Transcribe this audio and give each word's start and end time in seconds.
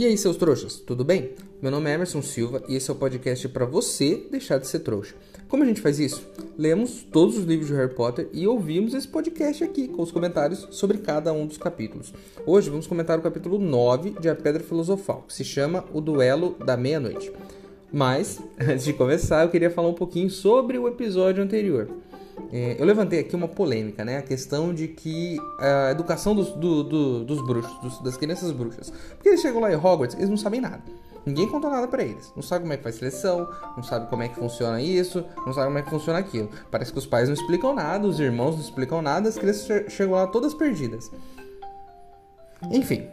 E 0.00 0.06
aí, 0.06 0.16
seus 0.16 0.38
trouxas, 0.38 0.76
tudo 0.76 1.04
bem? 1.04 1.32
Meu 1.60 1.70
nome 1.70 1.90
é 1.90 1.92
Emerson 1.92 2.22
Silva 2.22 2.62
e 2.66 2.74
esse 2.74 2.90
é 2.90 2.94
o 2.94 2.96
podcast 2.96 3.46
para 3.50 3.66
você 3.66 4.26
deixar 4.30 4.56
de 4.56 4.66
ser 4.66 4.78
trouxa. 4.78 5.14
Como 5.46 5.62
a 5.62 5.66
gente 5.66 5.82
faz 5.82 6.00
isso? 6.00 6.26
Lemos 6.56 7.02
todos 7.12 7.36
os 7.36 7.44
livros 7.44 7.68
de 7.68 7.74
Harry 7.74 7.94
Potter 7.94 8.26
e 8.32 8.48
ouvimos 8.48 8.94
esse 8.94 9.06
podcast 9.06 9.62
aqui 9.62 9.88
com 9.88 10.00
os 10.00 10.10
comentários 10.10 10.66
sobre 10.70 10.96
cada 10.96 11.34
um 11.34 11.46
dos 11.46 11.58
capítulos. 11.58 12.14
Hoje 12.46 12.70
vamos 12.70 12.86
comentar 12.86 13.18
o 13.18 13.22
capítulo 13.22 13.58
9 13.58 14.12
de 14.18 14.30
A 14.30 14.34
Pedra 14.34 14.62
Filosofal, 14.62 15.24
que 15.28 15.34
se 15.34 15.44
chama 15.44 15.84
O 15.92 16.00
Duelo 16.00 16.56
da 16.64 16.78
Meia-Noite. 16.78 17.30
Mas, 17.92 18.40
antes 18.58 18.86
de 18.86 18.94
começar, 18.94 19.42
eu 19.42 19.50
queria 19.50 19.70
falar 19.70 19.88
um 19.88 19.92
pouquinho 19.92 20.30
sobre 20.30 20.78
o 20.78 20.88
episódio 20.88 21.44
anterior. 21.44 21.90
É, 22.52 22.76
eu 22.78 22.84
levantei 22.84 23.20
aqui 23.20 23.36
uma 23.36 23.46
polêmica, 23.46 24.04
né? 24.04 24.18
A 24.18 24.22
questão 24.22 24.74
de 24.74 24.88
que 24.88 25.38
a 25.58 25.90
educação 25.92 26.34
dos, 26.34 26.50
do, 26.52 26.82
do, 26.82 27.24
dos 27.24 27.46
bruxos, 27.46 27.78
dos, 27.80 28.00
das 28.00 28.16
crianças 28.16 28.50
bruxas. 28.50 28.90
Porque 28.90 29.28
eles 29.28 29.40
chegam 29.40 29.60
lá 29.60 29.72
em 29.72 29.76
Hogwarts, 29.76 30.16
eles 30.16 30.28
não 30.28 30.36
sabem 30.36 30.60
nada. 30.60 30.82
Ninguém 31.24 31.46
contou 31.46 31.70
nada 31.70 31.86
para 31.86 32.02
eles. 32.02 32.32
Não 32.34 32.42
sabe 32.42 32.62
como 32.62 32.72
é 32.72 32.76
que 32.76 32.82
faz 32.82 32.96
seleção, 32.96 33.48
não 33.76 33.82
sabe 33.82 34.08
como 34.08 34.22
é 34.22 34.28
que 34.28 34.36
funciona 34.36 34.80
isso, 34.82 35.24
não 35.46 35.52
sabe 35.52 35.66
como 35.66 35.78
é 35.78 35.82
que 35.82 35.90
funciona 35.90 36.18
aquilo. 36.18 36.50
Parece 36.70 36.92
que 36.92 36.98
os 36.98 37.06
pais 37.06 37.28
não 37.28 37.34
explicam 37.34 37.74
nada, 37.74 38.06
os 38.06 38.18
irmãos 38.18 38.54
não 38.54 38.62
explicam 38.62 39.00
nada, 39.00 39.28
as 39.28 39.36
crianças 39.36 39.92
chegam 39.92 40.14
lá 40.14 40.26
todas 40.26 40.54
perdidas. 40.54 41.10
Enfim, 42.70 43.06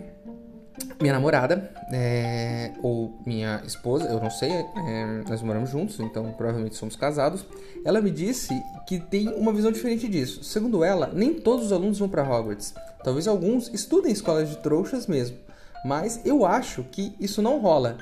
minha 0.99 1.13
namorada, 1.13 1.71
é, 1.91 2.71
ou 2.81 3.19
minha 3.25 3.61
esposa, 3.65 4.05
eu 4.05 4.19
não 4.19 4.29
sei, 4.29 4.51
é, 4.51 5.23
nós 5.27 5.41
moramos 5.41 5.69
juntos, 5.69 5.99
então 5.99 6.31
provavelmente 6.33 6.75
somos 6.75 6.95
casados. 6.95 7.45
Ela 7.85 8.01
me 8.01 8.11
disse 8.11 8.53
que 8.87 8.99
tem 8.99 9.29
uma 9.29 9.53
visão 9.53 9.71
diferente 9.71 10.07
disso. 10.07 10.43
Segundo 10.43 10.83
ela, 10.83 11.11
nem 11.13 11.33
todos 11.33 11.67
os 11.67 11.71
alunos 11.71 11.99
vão 11.99 12.09
para 12.09 12.23
Hogwarts. 12.23 12.73
Talvez 13.03 13.27
alguns 13.27 13.69
estudem 13.73 14.11
em 14.11 14.13
escolas 14.13 14.49
de 14.49 14.57
trouxas 14.57 15.07
mesmo. 15.07 15.37
Mas 15.85 16.19
eu 16.25 16.45
acho 16.45 16.83
que 16.83 17.15
isso 17.19 17.41
não 17.41 17.59
rola. 17.59 17.97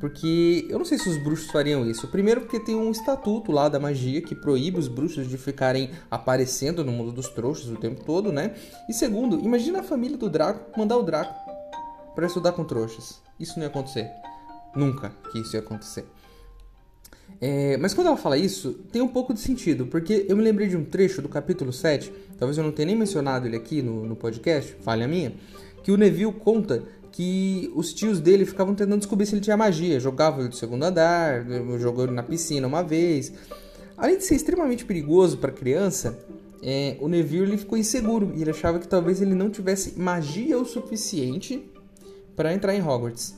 Porque 0.00 0.66
eu 0.70 0.78
não 0.78 0.84
sei 0.84 0.98
se 0.98 1.08
os 1.08 1.16
bruxos 1.22 1.50
fariam 1.50 1.88
isso. 1.88 2.08
Primeiro, 2.08 2.42
porque 2.42 2.60
tem 2.60 2.74
um 2.74 2.90
estatuto 2.90 3.50
lá 3.50 3.68
da 3.68 3.80
magia 3.80 4.20
que 4.20 4.34
proíbe 4.34 4.78
os 4.78 4.88
bruxos 4.88 5.28
de 5.28 5.38
ficarem 5.38 5.90
aparecendo 6.10 6.84
no 6.84 6.92
mundo 6.92 7.12
dos 7.12 7.28
trouxas 7.28 7.68
o 7.68 7.76
tempo 7.76 8.04
todo, 8.04 8.30
né? 8.30 8.54
E 8.88 8.92
segundo, 8.92 9.40
imagina 9.40 9.80
a 9.80 9.82
família 9.82 10.16
do 10.16 10.28
Draco 10.28 10.78
mandar 10.78 10.96
o 10.96 11.02
Draco 11.02 11.45
para 12.16 12.26
estudar 12.26 12.52
com 12.52 12.64
trouxas. 12.64 13.20
Isso 13.38 13.56
não 13.56 13.62
ia 13.62 13.68
acontecer. 13.68 14.10
Nunca 14.74 15.12
que 15.30 15.38
isso 15.38 15.54
ia 15.54 15.60
acontecer. 15.60 16.06
É, 17.40 17.76
mas 17.76 17.92
quando 17.92 18.06
ela 18.06 18.16
fala 18.16 18.38
isso, 18.38 18.72
tem 18.90 19.02
um 19.02 19.08
pouco 19.08 19.34
de 19.34 19.40
sentido, 19.40 19.86
porque 19.86 20.24
eu 20.28 20.36
me 20.36 20.42
lembrei 20.42 20.68
de 20.68 20.76
um 20.76 20.84
trecho 20.84 21.20
do 21.20 21.28
capítulo 21.28 21.72
7, 21.72 22.10
talvez 22.38 22.56
eu 22.56 22.64
não 22.64 22.72
tenha 22.72 22.86
nem 22.86 22.96
mencionado 22.96 23.46
ele 23.46 23.56
aqui 23.56 23.82
no, 23.82 24.06
no 24.06 24.16
podcast, 24.16 24.74
falha 24.80 25.06
minha, 25.06 25.34
que 25.84 25.92
o 25.92 25.96
Neville 25.96 26.32
conta 26.32 26.82
que 27.12 27.70
os 27.74 27.92
tios 27.92 28.20
dele 28.20 28.46
ficavam 28.46 28.74
tentando 28.74 28.98
descobrir 28.98 29.26
se 29.26 29.34
ele 29.34 29.40
tinha 29.40 29.56
magia. 29.56 30.00
Jogavam 30.00 30.40
ele 30.40 30.48
do 30.48 30.56
segundo 30.56 30.82
andar, 30.82 31.46
jogou 31.78 32.04
ele 32.04 32.12
na 32.12 32.22
piscina 32.22 32.66
uma 32.66 32.82
vez. 32.82 33.32
Além 33.96 34.18
de 34.18 34.24
ser 34.24 34.34
extremamente 34.34 34.84
perigoso 34.84 35.38
para 35.38 35.50
criança, 35.50 36.18
é, 36.62 36.96
o 37.00 37.08
Neville 37.08 37.44
ele 37.44 37.56
ficou 37.56 37.78
inseguro 37.78 38.32
e 38.34 38.42
ele 38.42 38.50
achava 38.50 38.78
que 38.78 38.88
talvez 38.88 39.22
ele 39.22 39.34
não 39.34 39.48
tivesse 39.48 39.98
magia 39.98 40.58
o 40.58 40.64
suficiente 40.64 41.70
para 42.36 42.52
entrar 42.52 42.74
em 42.74 42.82
Hogwarts. 42.82 43.34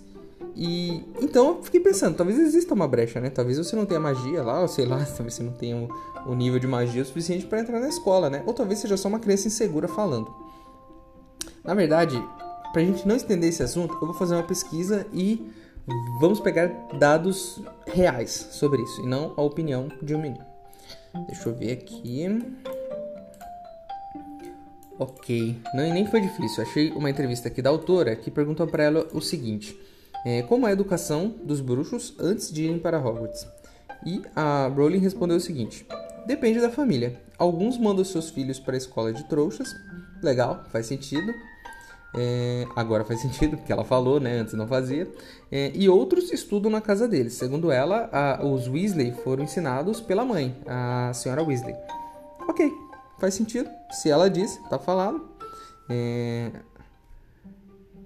E 0.54 1.04
então 1.22 1.48
eu 1.48 1.62
fiquei 1.62 1.78
pensando, 1.80 2.16
talvez 2.16 2.36
exista 2.38 2.74
uma 2.74 2.88
brecha, 2.88 3.20
né? 3.20 3.30
Talvez 3.30 3.58
você 3.58 3.76
não 3.76 3.86
tenha 3.86 4.00
magia 4.00 4.42
lá, 4.42 4.60
ou 4.60 4.68
sei 4.68 4.84
lá, 4.84 4.98
talvez 5.16 5.34
você 5.34 5.42
não 5.42 5.52
tenha 5.52 5.88
o, 6.26 6.34
nível 6.34 6.58
de 6.58 6.66
magia 6.66 7.04
suficiente 7.04 7.46
para 7.46 7.60
entrar 7.60 7.78
na 7.78 7.88
escola, 7.88 8.28
né? 8.28 8.42
Ou 8.44 8.52
talvez 8.52 8.80
seja 8.80 8.96
só 8.96 9.08
uma 9.08 9.20
criança 9.20 9.46
insegura 9.46 9.86
falando. 9.86 10.34
Na 11.62 11.74
verdade, 11.74 12.20
para 12.72 12.82
a 12.82 12.84
gente 12.84 13.06
não 13.06 13.14
estender 13.14 13.48
esse 13.48 13.62
assunto, 13.62 13.94
eu 13.94 14.06
vou 14.06 14.14
fazer 14.14 14.34
uma 14.34 14.42
pesquisa 14.42 15.06
e 15.12 15.48
vamos 16.20 16.40
pegar 16.40 16.66
dados 16.98 17.62
reais 17.86 18.48
sobre 18.50 18.82
isso, 18.82 19.02
e 19.02 19.06
não 19.06 19.34
a 19.36 19.42
opinião 19.42 19.88
de 20.02 20.14
um 20.14 20.20
menino. 20.20 20.44
Deixa 21.28 21.48
eu 21.48 21.54
ver 21.54 21.72
aqui. 21.72 22.26
Ok, 24.98 25.56
não, 25.74 25.94
nem 25.94 26.06
foi 26.06 26.20
difícil. 26.20 26.62
Achei 26.62 26.90
uma 26.90 27.08
entrevista 27.08 27.46
aqui 27.46 27.62
da 27.62 27.70
autora 27.70 28.16
que 28.16 28.32
perguntou 28.32 28.66
para 28.66 28.82
ela 28.82 29.06
o 29.12 29.20
seguinte: 29.20 29.78
é, 30.24 30.42
Como 30.42 30.66
é 30.66 30.70
a 30.70 30.72
educação 30.72 31.34
dos 31.44 31.60
bruxos 31.60 32.14
antes 32.18 32.52
de 32.52 32.64
irem 32.64 32.78
para 32.80 32.98
Hogwarts? 32.98 33.46
E 34.04 34.22
a 34.34 34.66
Rowling 34.66 34.98
respondeu 34.98 35.36
o 35.36 35.40
seguinte: 35.40 35.86
Depende 36.26 36.60
da 36.60 36.68
família. 36.68 37.20
Alguns 37.38 37.78
mandam 37.78 38.04
seus 38.04 38.30
filhos 38.30 38.58
para 38.58 38.74
a 38.74 38.78
escola 38.78 39.12
de 39.12 39.22
trouxas. 39.28 39.72
Legal, 40.20 40.64
faz 40.70 40.86
sentido. 40.86 41.32
É, 42.16 42.66
agora 42.74 43.04
faz 43.04 43.20
sentido, 43.22 43.56
porque 43.56 43.72
ela 43.72 43.84
falou, 43.84 44.18
né? 44.18 44.40
Antes 44.40 44.54
não 44.54 44.66
fazia. 44.66 45.08
É, 45.52 45.70
e 45.74 45.88
outros 45.88 46.32
estudam 46.32 46.72
na 46.72 46.80
casa 46.80 47.06
deles. 47.06 47.34
Segundo 47.34 47.70
ela, 47.70 48.08
a, 48.12 48.44
os 48.44 48.66
Weasley 48.66 49.12
foram 49.22 49.44
ensinados 49.44 50.00
pela 50.00 50.24
mãe, 50.24 50.56
a 50.66 51.12
senhora 51.14 51.44
Weasley. 51.44 51.76
Ok, 52.48 52.68
faz 53.18 53.34
sentido. 53.34 53.70
Se 53.90 54.10
ela 54.10 54.28
disse, 54.28 54.62
tá 54.68 54.78
falado. 54.78 55.28
É... 55.88 56.50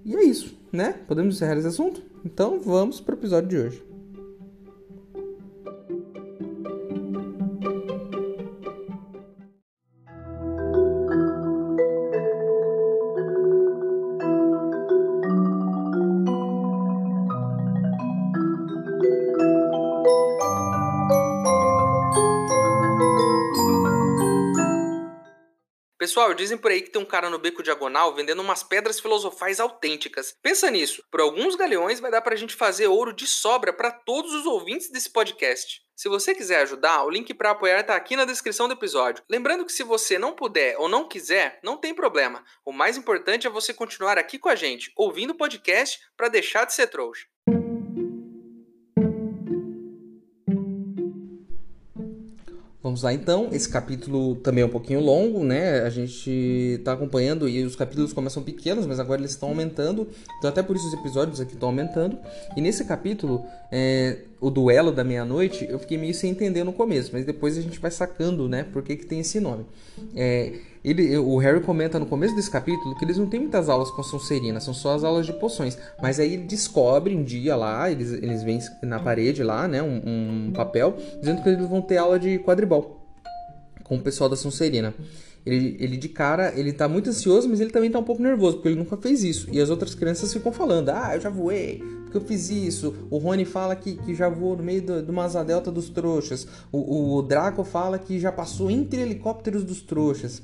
E 0.05 0.15
é 0.15 0.23
isso, 0.23 0.57
né? 0.71 0.93
Podemos 1.07 1.35
encerrar 1.35 1.57
esse 1.57 1.67
assunto? 1.67 2.01
Então 2.25 2.59
vamos 2.59 2.99
para 2.99 3.15
o 3.15 3.17
episódio 3.17 3.49
de 3.49 3.57
hoje. 3.57 3.92
Pessoal, 26.03 26.33
dizem 26.33 26.57
por 26.57 26.69
aí 26.69 26.81
que 26.81 26.89
tem 26.89 27.01
um 27.01 27.05
cara 27.05 27.29
no 27.29 27.39
beco 27.39 27.63
diagonal 27.63 28.13
vendendo 28.13 28.41
umas 28.41 28.61
pedras 28.61 28.99
filosofais 28.99 29.61
autênticas. 29.61 30.35
Pensa 30.43 30.69
nisso, 30.69 31.01
por 31.09 31.21
alguns 31.21 31.55
galeões 31.55 32.01
vai 32.01 32.11
dar 32.11 32.21
pra 32.21 32.35
gente 32.35 32.55
fazer 32.55 32.87
ouro 32.87 33.13
de 33.13 33.25
sobra 33.25 33.71
para 33.71 33.89
todos 33.89 34.33
os 34.33 34.45
ouvintes 34.45 34.91
desse 34.91 35.09
podcast. 35.09 35.81
Se 35.95 36.09
você 36.09 36.35
quiser 36.35 36.59
ajudar, 36.63 37.05
o 37.05 37.09
link 37.09 37.33
para 37.33 37.51
apoiar 37.51 37.79
está 37.79 37.95
aqui 37.95 38.17
na 38.17 38.25
descrição 38.25 38.67
do 38.67 38.73
episódio. 38.73 39.23
Lembrando 39.29 39.65
que 39.65 39.71
se 39.71 39.81
você 39.81 40.19
não 40.19 40.33
puder 40.33 40.75
ou 40.77 40.89
não 40.89 41.07
quiser, 41.07 41.57
não 41.63 41.77
tem 41.77 41.95
problema. 41.95 42.43
O 42.65 42.73
mais 42.73 42.97
importante 42.97 43.47
é 43.47 43.49
você 43.49 43.73
continuar 43.73 44.17
aqui 44.17 44.37
com 44.37 44.49
a 44.49 44.55
gente, 44.55 44.91
ouvindo 44.97 45.31
o 45.31 45.37
podcast 45.37 46.01
para 46.17 46.27
deixar 46.27 46.65
de 46.65 46.73
ser 46.73 46.87
trouxa. 46.87 47.25
Vamos 52.83 53.01
lá 53.01 53.13
então, 53.13 53.47
esse 53.53 53.69
capítulo 53.69 54.35
também 54.35 54.61
é 54.61 54.65
um 54.65 54.69
pouquinho 54.69 54.99
longo, 54.99 55.41
né? 55.41 55.79
A 55.83 55.89
gente 55.89 56.29
está 56.29 56.91
acompanhando 56.91 57.47
e 57.47 57.63
os 57.63 57.77
capítulos 57.77 58.11
começam 58.11 58.43
pequenos, 58.43 58.85
mas 58.85 58.99
agora 58.99 59.21
eles 59.21 59.31
estão 59.31 59.47
aumentando, 59.47 60.05
então 60.37 60.49
até 60.49 60.61
por 60.61 60.75
isso 60.75 60.85
os 60.89 60.93
episódios 60.93 61.39
aqui 61.39 61.53
estão 61.53 61.69
aumentando. 61.69 62.17
E 62.57 62.61
nesse 62.61 62.83
capítulo, 62.83 63.45
é, 63.71 64.17
o 64.41 64.49
duelo 64.49 64.91
da 64.91 65.01
meia-noite, 65.01 65.65
eu 65.69 65.79
fiquei 65.79 65.97
meio 65.97 66.13
sem 66.13 66.31
entender 66.31 66.65
no 66.65 66.73
começo, 66.73 67.11
mas 67.13 67.25
depois 67.25 67.57
a 67.57 67.61
gente 67.61 67.79
vai 67.79 67.89
sacando, 67.89 68.49
né? 68.49 68.63
Por 68.63 68.83
que, 68.83 68.97
que 68.97 69.05
tem 69.05 69.21
esse 69.21 69.39
nome. 69.39 69.65
É, 70.13 70.51
ele, 70.83 71.17
o 71.17 71.37
Harry 71.37 71.61
comenta 71.61 71.97
no 71.97 72.05
começo 72.05 72.35
desse 72.35 72.51
capítulo 72.51 72.95
que 72.95 73.05
eles 73.05 73.17
não 73.17 73.25
têm 73.25 73.39
muitas 73.39 73.69
aulas 73.69 73.89
com 73.89 74.01
a 74.01 74.03
Sonserina, 74.03 74.59
são 74.59 74.73
só 74.73 74.95
as 74.95 75.03
aulas 75.03 75.25
de 75.25 75.33
poções. 75.33 75.77
Mas 76.01 76.19
aí 76.19 76.33
ele 76.33 76.43
descobre 76.43 77.15
um 77.15 77.23
dia 77.23 77.55
lá, 77.55 77.89
eles, 77.89 78.11
eles 78.11 78.43
veem 78.43 78.59
na 78.81 78.99
parede 78.99 79.43
lá, 79.43 79.67
né, 79.67 79.81
um, 79.81 80.47
um 80.47 80.51
papel, 80.51 80.97
dizendo 81.19 81.41
que 81.41 81.49
eles 81.49 81.67
vão 81.67 81.81
ter 81.81 81.97
aula 81.97 82.19
de 82.19 82.39
quadribol 82.39 83.03
com 83.83 83.95
o 83.95 83.99
pessoal 83.99 84.29
da 84.29 84.35
Sonserina. 84.35 84.93
Ele, 85.45 85.75
ele 85.79 85.97
de 85.97 86.07
cara, 86.07 86.53
ele 86.55 86.71
tá 86.71 86.87
muito 86.87 87.09
ansioso, 87.09 87.49
mas 87.49 87.59
ele 87.59 87.69
também 87.69 87.91
tá 87.91 87.99
um 87.99 88.03
pouco 88.03 88.21
nervoso, 88.21 88.57
porque 88.57 88.69
ele 88.69 88.77
nunca 88.77 88.95
fez 88.95 89.23
isso. 89.23 89.47
E 89.51 89.59
as 89.59 89.69
outras 89.69 89.93
crianças 89.93 90.31
ficam 90.31 90.53
falando: 90.53 90.89
Ah, 90.89 91.15
eu 91.15 91.21
já 91.21 91.29
voei, 91.29 91.83
porque 92.03 92.15
eu 92.15 92.21
fiz 92.21 92.49
isso. 92.49 92.95
O 93.09 93.17
Rony 93.17 93.43
fala 93.43 93.75
que, 93.75 93.95
que 93.97 94.15
já 94.15 94.29
voou 94.29 94.55
no 94.55 94.63
meio 94.63 94.81
do, 94.81 95.03
do 95.03 95.11
Masa 95.11 95.43
Delta 95.43 95.69
dos 95.69 95.89
trouxas. 95.89 96.47
O, 96.71 97.17
o 97.17 97.21
Draco 97.21 97.63
fala 97.65 97.99
que 97.99 98.19
já 98.19 98.31
passou 98.31 98.71
entre 98.71 99.01
helicópteros 99.01 99.65
dos 99.65 99.81
trouxas. 99.81 100.41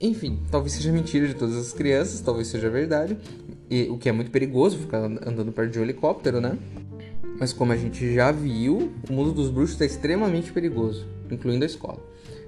Enfim, 0.00 0.38
talvez 0.50 0.72
seja 0.72 0.90
mentira 0.90 1.28
de 1.28 1.34
todas 1.34 1.56
as 1.56 1.74
crianças, 1.74 2.22
talvez 2.22 2.48
seja 2.48 2.70
verdade, 2.70 3.18
e, 3.68 3.82
o 3.90 3.98
que 3.98 4.08
é 4.08 4.12
muito 4.12 4.30
perigoso 4.30 4.78
ficar 4.78 4.98
andando 4.98 5.52
perto 5.52 5.72
de 5.72 5.78
um 5.78 5.82
helicóptero, 5.82 6.40
né? 6.40 6.56
Mas 7.38 7.52
como 7.52 7.72
a 7.72 7.76
gente 7.76 8.14
já 8.14 8.32
viu, 8.32 8.90
o 9.08 9.12
mundo 9.12 9.32
dos 9.32 9.50
bruxos 9.50 9.78
é 9.80 9.84
extremamente 9.84 10.52
perigoso, 10.52 11.06
incluindo 11.30 11.64
a 11.64 11.66
escola. 11.66 11.98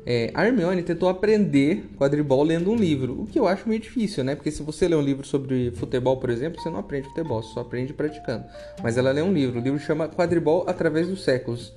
É, 0.05 0.31
a 0.35 0.47
Hermione 0.47 0.83
tentou 0.83 1.09
aprender 1.09 1.85
quadribol 1.97 2.43
lendo 2.43 2.71
um 2.71 2.75
livro, 2.75 3.21
o 3.21 3.27
que 3.27 3.39
eu 3.39 3.47
acho 3.47 3.69
meio 3.69 3.81
difícil, 3.81 4.25
né? 4.25 4.35
Porque 4.35 4.51
se 4.51 4.63
você 4.63 4.89
lê 4.89 4.97
um 4.97 5.03
livro 5.03 5.27
sobre 5.27 5.71
futebol, 5.73 6.17
por 6.17 6.31
exemplo, 6.31 6.61
você 6.61 6.71
não 6.71 6.79
aprende 6.79 7.07
futebol, 7.09 7.43
você 7.43 7.53
só 7.53 7.61
aprende 7.61 7.93
praticando. 7.93 8.45
Mas 8.83 8.97
ela 8.97 9.13
lê 9.13 9.23
um 9.23 9.33
livro, 9.33 9.61
o 9.61 9.63
livro 9.63 9.79
chama 9.79 10.09
Quadribol 10.09 10.65
através 10.67 11.07
dos 11.07 11.23
séculos. 11.23 11.73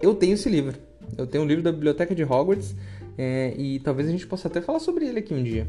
Eu 0.00 0.14
tenho 0.14 0.34
esse 0.34 0.48
livro. 0.48 0.78
Eu 1.18 1.26
tenho 1.26 1.44
um 1.44 1.46
livro 1.46 1.62
da 1.62 1.70
biblioteca 1.70 2.14
de 2.14 2.24
Hogwarts 2.24 2.74
é, 3.18 3.54
e 3.56 3.80
talvez 3.80 4.08
a 4.08 4.10
gente 4.10 4.26
possa 4.26 4.48
até 4.48 4.60
falar 4.60 4.78
sobre 4.78 5.06
ele 5.06 5.18
aqui 5.18 5.34
um 5.34 5.42
dia. 5.42 5.66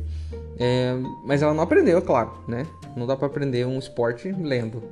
É, 0.59 0.93
mas 1.25 1.41
ela 1.41 1.53
não 1.53 1.63
aprendeu, 1.63 1.97
é 1.97 2.01
claro, 2.01 2.31
né? 2.47 2.65
Não 2.95 3.07
dá 3.07 3.15
para 3.15 3.27
aprender 3.27 3.65
um 3.65 3.79
esporte 3.79 4.31
lendo. 4.31 4.83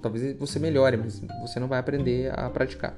Talvez 0.00 0.36
você 0.38 0.58
melhore, 0.58 0.96
mas 0.96 1.20
você 1.42 1.60
não 1.60 1.68
vai 1.68 1.78
aprender 1.78 2.32
a 2.38 2.48
praticar. 2.48 2.96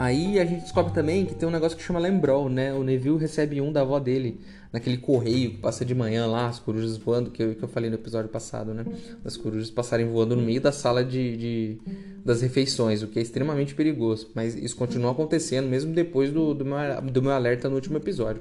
Aí 0.00 0.40
a 0.40 0.46
gente 0.46 0.62
descobre 0.62 0.94
também 0.94 1.26
que 1.26 1.34
tem 1.34 1.46
um 1.46 1.52
negócio 1.52 1.76
que 1.76 1.84
chama 1.84 2.00
Lembrol, 2.00 2.48
né? 2.48 2.72
O 2.72 2.82
Neville 2.82 3.18
recebe 3.18 3.60
um 3.60 3.70
da 3.70 3.82
avó 3.82 3.98
dele, 3.98 4.40
naquele 4.72 4.96
correio 4.96 5.50
que 5.50 5.58
passa 5.58 5.84
de 5.84 5.94
manhã 5.94 6.26
lá, 6.26 6.48
as 6.48 6.58
corujas 6.58 6.96
voando, 6.96 7.30
que 7.30 7.42
eu, 7.42 7.54
que 7.54 7.62
eu 7.62 7.68
falei 7.68 7.90
no 7.90 7.96
episódio 7.96 8.30
passado, 8.30 8.72
né? 8.72 8.82
As 9.22 9.36
corujas 9.36 9.70
passarem 9.70 10.06
voando 10.06 10.34
no 10.34 10.40
meio 10.40 10.58
da 10.58 10.72
sala 10.72 11.04
de, 11.04 11.36
de 11.36 11.78
das 12.24 12.40
refeições, 12.40 13.02
o 13.02 13.08
que 13.08 13.18
é 13.18 13.22
extremamente 13.22 13.74
perigoso. 13.74 14.30
Mas 14.34 14.54
isso 14.54 14.74
continua 14.74 15.10
acontecendo, 15.10 15.68
mesmo 15.68 15.92
depois 15.92 16.32
do, 16.32 16.54
do, 16.54 16.64
meu, 16.64 16.78
do 17.02 17.20
meu 17.20 17.32
alerta 17.32 17.68
no 17.68 17.74
último 17.74 17.98
episódio. 17.98 18.40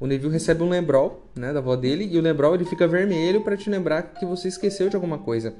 O 0.00 0.06
Neville 0.06 0.32
recebe 0.32 0.64
um 0.64 0.68
Lembrol, 0.68 1.30
né, 1.32 1.52
da 1.52 1.60
avó 1.60 1.76
dele, 1.76 2.08
e 2.10 2.18
o 2.18 2.20
Lembrol 2.20 2.56
ele 2.56 2.64
fica 2.64 2.88
vermelho 2.88 3.44
para 3.44 3.56
te 3.56 3.70
lembrar 3.70 4.02
que 4.14 4.26
você 4.26 4.48
esqueceu 4.48 4.88
de 4.88 4.96
alguma 4.96 5.18
coisa 5.18 5.54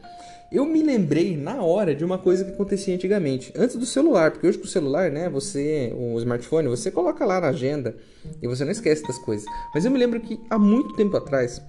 eu 0.51 0.65
me 0.65 0.83
lembrei 0.83 1.37
na 1.37 1.63
hora 1.63 1.95
de 1.95 2.05
uma 2.05 2.17
coisa 2.17 2.45
que 2.45 2.51
acontecia 2.51 2.95
antigamente, 2.95 3.53
antes 3.55 3.77
do 3.77 3.85
celular, 3.85 4.31
porque 4.31 4.47
hoje 4.47 4.59
com 4.59 4.65
o 4.65 4.69
celular, 4.69 5.11
né, 5.11 5.29
você, 5.29 5.93
o 5.95 6.19
smartphone, 6.19 6.69
você 6.69 6.91
coloca 6.91 7.25
lá 7.25 7.41
na 7.41 7.49
agenda 7.49 7.97
e 8.43 8.49
você 8.49 8.65
não 8.65 8.73
esquece 8.73 9.03
das 9.03 9.19
coisas. 9.19 9.47
Mas 9.75 9.85
eu 9.85 9.91
me 9.91 9.99
lembro 9.99 10.21
que 10.21 10.41
há 10.49 10.59
muito 10.59 10.95
tempo 10.97 11.17
atrás, 11.17 11.61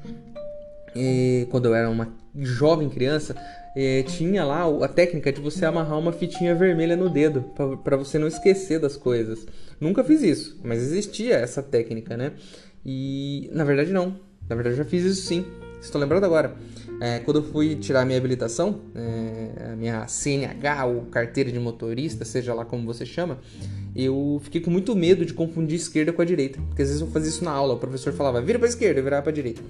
eh, 0.96 1.46
quando 1.52 1.66
eu 1.66 1.76
era 1.76 1.90
uma 1.90 2.16
jovem 2.38 2.90
criança, 2.90 3.36
eh, 3.76 4.04
tinha 4.04 4.46
lá 4.46 4.64
a 4.84 4.88
técnica 4.88 5.32
de 5.32 5.42
você 5.42 5.66
amarrar 5.66 6.00
uma 6.00 6.14
fitinha 6.14 6.56
vermelha 6.56 6.96
no 6.96 7.10
dedo 7.10 7.52
para 7.84 7.98
você 7.98 8.18
não 8.18 8.28
esquecer 8.28 8.80
das 8.80 8.96
coisas. 8.96 9.46
Nunca 9.80 10.06
fiz 10.06 10.22
isso, 10.24 10.60
mas 10.64 10.82
existia 10.82 11.36
essa 11.36 11.62
técnica, 11.62 12.16
né? 12.16 12.32
E 12.86 13.50
na 13.52 13.66
verdade 13.66 13.92
não. 13.92 14.16
Na 14.48 14.56
verdade 14.56 14.76
eu 14.76 14.84
já 14.84 14.86
fiz 14.86 15.04
isso 15.04 15.28
sim. 15.28 15.46
Estou 15.82 16.00
lembrando 16.00 16.26
agora. 16.26 16.56
É, 17.02 17.20
quando 17.20 17.38
eu 17.38 17.44
fui 17.44 17.76
tirar 17.76 18.06
minha 18.06 18.18
habilitação, 18.18 18.82
é, 18.94 19.72
a 19.72 19.76
minha 19.76 20.06
CNH 20.08 20.86
ou 20.86 21.02
carteira 21.04 21.50
de 21.50 21.58
motorista, 21.58 22.26
seja 22.26 22.54
lá 22.54 22.66
como 22.66 22.86
você 22.86 23.06
chama, 23.06 23.40
eu 23.96 24.40
fiquei 24.44 24.60
com 24.60 24.70
muito 24.70 24.94
medo 24.96 25.26
de 25.26 25.34
confundir 25.34 25.78
esquerda 25.78 26.12
com 26.12 26.22
a 26.22 26.26
direita. 26.26 26.60
Porque 26.68 26.82
às 26.82 26.90
vezes 26.90 27.02
eu 27.02 27.08
fazia 27.08 27.30
isso 27.30 27.44
na 27.44 27.52
aula, 27.52 27.76
o 27.76 27.78
professor 27.78 28.12
falava, 28.12 28.42
vira 28.42 28.60
para 28.60 28.68
esquerda, 28.68 29.00
eu 29.00 29.04
virava 29.04 29.24
para 29.24 29.32
direita. 29.32 29.62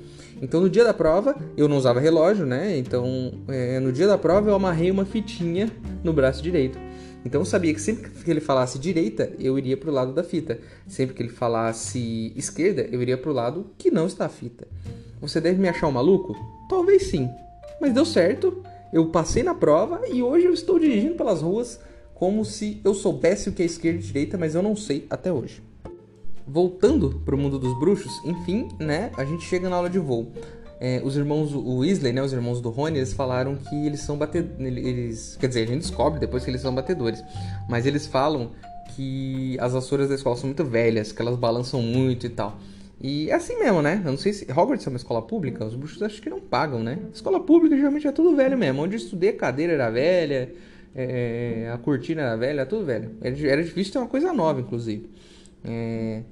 Então 0.41 0.59
no 0.59 0.69
dia 0.69 0.83
da 0.83 0.93
prova, 0.93 1.35
eu 1.55 1.67
não 1.67 1.77
usava 1.77 1.99
relógio, 1.99 2.45
né? 2.45 2.77
Então 2.77 3.33
é, 3.47 3.79
no 3.79 3.91
dia 3.91 4.07
da 4.07 4.17
prova 4.17 4.49
eu 4.49 4.55
amarrei 4.55 4.89
uma 4.89 5.05
fitinha 5.05 5.69
no 6.03 6.11
braço 6.11 6.41
direito. 6.41 6.79
Então 7.25 7.41
eu 7.41 7.45
sabia 7.45 7.73
que 7.73 7.81
sempre 7.81 8.09
que 8.09 8.31
ele 8.31 8.39
falasse 8.39 8.79
direita, 8.79 9.31
eu 9.39 9.57
iria 9.57 9.75
para 9.75 9.89
o 9.89 9.93
lado 9.93 10.13
da 10.13 10.23
fita. 10.23 10.59
Sempre 10.87 11.15
que 11.15 11.21
ele 11.21 11.29
falasse 11.29 12.33
esquerda, 12.35 12.87
eu 12.91 13.01
iria 13.01 13.17
para 13.17 13.29
o 13.29 13.33
lado 13.33 13.67
que 13.77 13.91
não 13.91 14.07
está 14.07 14.25
a 14.25 14.29
fita. 14.29 14.67
Você 15.19 15.41
deve 15.41 15.59
me 15.59 15.67
achar 15.67 15.87
um 15.87 15.91
maluco? 15.91 16.35
Talvez 16.69 17.07
sim. 17.07 17.29
Mas 17.81 17.93
deu 17.93 18.05
certo, 18.05 18.63
eu 18.93 19.07
passei 19.07 19.43
na 19.43 19.53
prova 19.53 20.01
e 20.07 20.23
hoje 20.23 20.45
eu 20.45 20.53
estou 20.53 20.79
dirigindo 20.79 21.15
pelas 21.15 21.41
ruas 21.41 21.79
como 22.13 22.43
se 22.43 22.81
eu 22.83 22.93
soubesse 22.93 23.47
o 23.47 23.53
que 23.53 23.63
é 23.63 23.65
esquerda 23.65 23.99
e 23.99 24.03
direita, 24.03 24.37
mas 24.37 24.53
eu 24.53 24.61
não 24.61 24.75
sei 24.75 25.05
até 25.09 25.31
hoje. 25.31 25.63
Voltando 26.45 27.21
para 27.23 27.35
o 27.35 27.37
mundo 27.37 27.57
dos 27.57 27.77
bruxos, 27.79 28.11
enfim, 28.25 28.67
né, 28.79 29.11
a 29.15 29.23
gente 29.23 29.45
chega 29.45 29.69
na 29.69 29.75
aula 29.77 29.89
de 29.89 29.99
voo. 29.99 30.31
É, 30.79 31.01
os 31.03 31.17
irmãos 31.17 31.53
Weasley, 31.53 32.13
né, 32.13 32.23
os 32.23 32.31
irmãos 32.31 32.61
do 32.61 32.69
Rony, 32.69 32.99
eles 32.99 33.11
falaram 33.11 33.55
que 33.55 33.75
eles 33.85 33.99
são 34.01 34.17
batedores. 34.17 34.59
Eles, 34.59 35.37
quer 35.39 35.47
dizer, 35.47 35.63
a 35.63 35.65
gente 35.67 35.81
descobre 35.81 36.19
depois 36.19 36.43
que 36.43 36.49
eles 36.49 36.61
são 36.61 36.73
batedores. 36.73 37.21
Mas 37.67 37.85
eles 37.85 38.07
falam 38.07 38.51
que 38.95 39.57
as 39.59 39.73
vassouras 39.73 40.09
da 40.09 40.15
escola 40.15 40.35
são 40.35 40.47
muito 40.47 40.63
velhas, 40.63 41.11
que 41.11 41.21
elas 41.21 41.35
balançam 41.35 41.81
muito 41.81 42.25
e 42.25 42.29
tal. 42.29 42.57
E 43.01 43.29
é 43.29 43.33
assim 43.33 43.57
mesmo, 43.57 43.81
né? 43.81 44.01
Eu 44.03 44.11
não 44.11 44.17
sei 44.17 44.33
se 44.33 44.51
Hogwarts 44.51 44.85
é 44.85 44.89
uma 44.89 44.97
escola 44.97 45.21
pública, 45.21 45.65
os 45.65 45.73
bruxos 45.73 46.01
acho 46.03 46.21
que 46.21 46.29
não 46.29 46.39
pagam, 46.39 46.83
né? 46.83 46.99
Escola 47.13 47.39
pública 47.39 47.75
geralmente 47.75 48.07
é 48.07 48.11
tudo 48.11 48.35
velho 48.35 48.57
mesmo. 48.57 48.81
Onde 48.81 48.95
eu 48.95 48.99
estudei 48.99 49.29
a 49.29 49.37
cadeira 49.37 49.73
era 49.73 49.89
velha, 49.89 50.53
é, 50.93 51.71
a 51.73 51.77
cortina 51.77 52.21
era 52.21 52.35
velha, 52.35 52.65
tudo 52.65 52.85
velho. 52.85 53.11
Era, 53.21 53.63
difícil 53.63 53.93
ter 53.93 53.99
uma 53.99 54.07
coisa 54.07 54.33
nova, 54.33 54.59
inclusive. 54.59 55.09
É, 55.63 56.23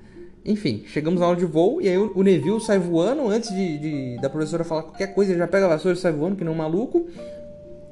enfim, 0.46 0.84
chegamos 0.88 1.20
na 1.20 1.26
aula 1.26 1.38
de 1.38 1.46
voo 1.46 1.82
e 1.82 1.90
aí 1.90 1.98
o 1.98 2.24
Neville 2.24 2.62
sai 2.62 2.80
voando 2.80 3.28
antes 3.28 3.50
de, 3.50 3.78
de, 3.78 4.22
da 4.22 4.30
professora 4.30 4.64
falar 4.64 4.84
qualquer 4.84 5.14
coisa, 5.14 5.32
ele 5.32 5.40
já 5.40 5.48
pega 5.48 5.66
a 5.66 5.70
vassoura 5.70 5.98
e 5.98 6.00
sai 6.00 6.12
voando, 6.12 6.36
que 6.36 6.44
nem 6.44 6.54
um 6.54 6.58
maluco. 6.58 7.08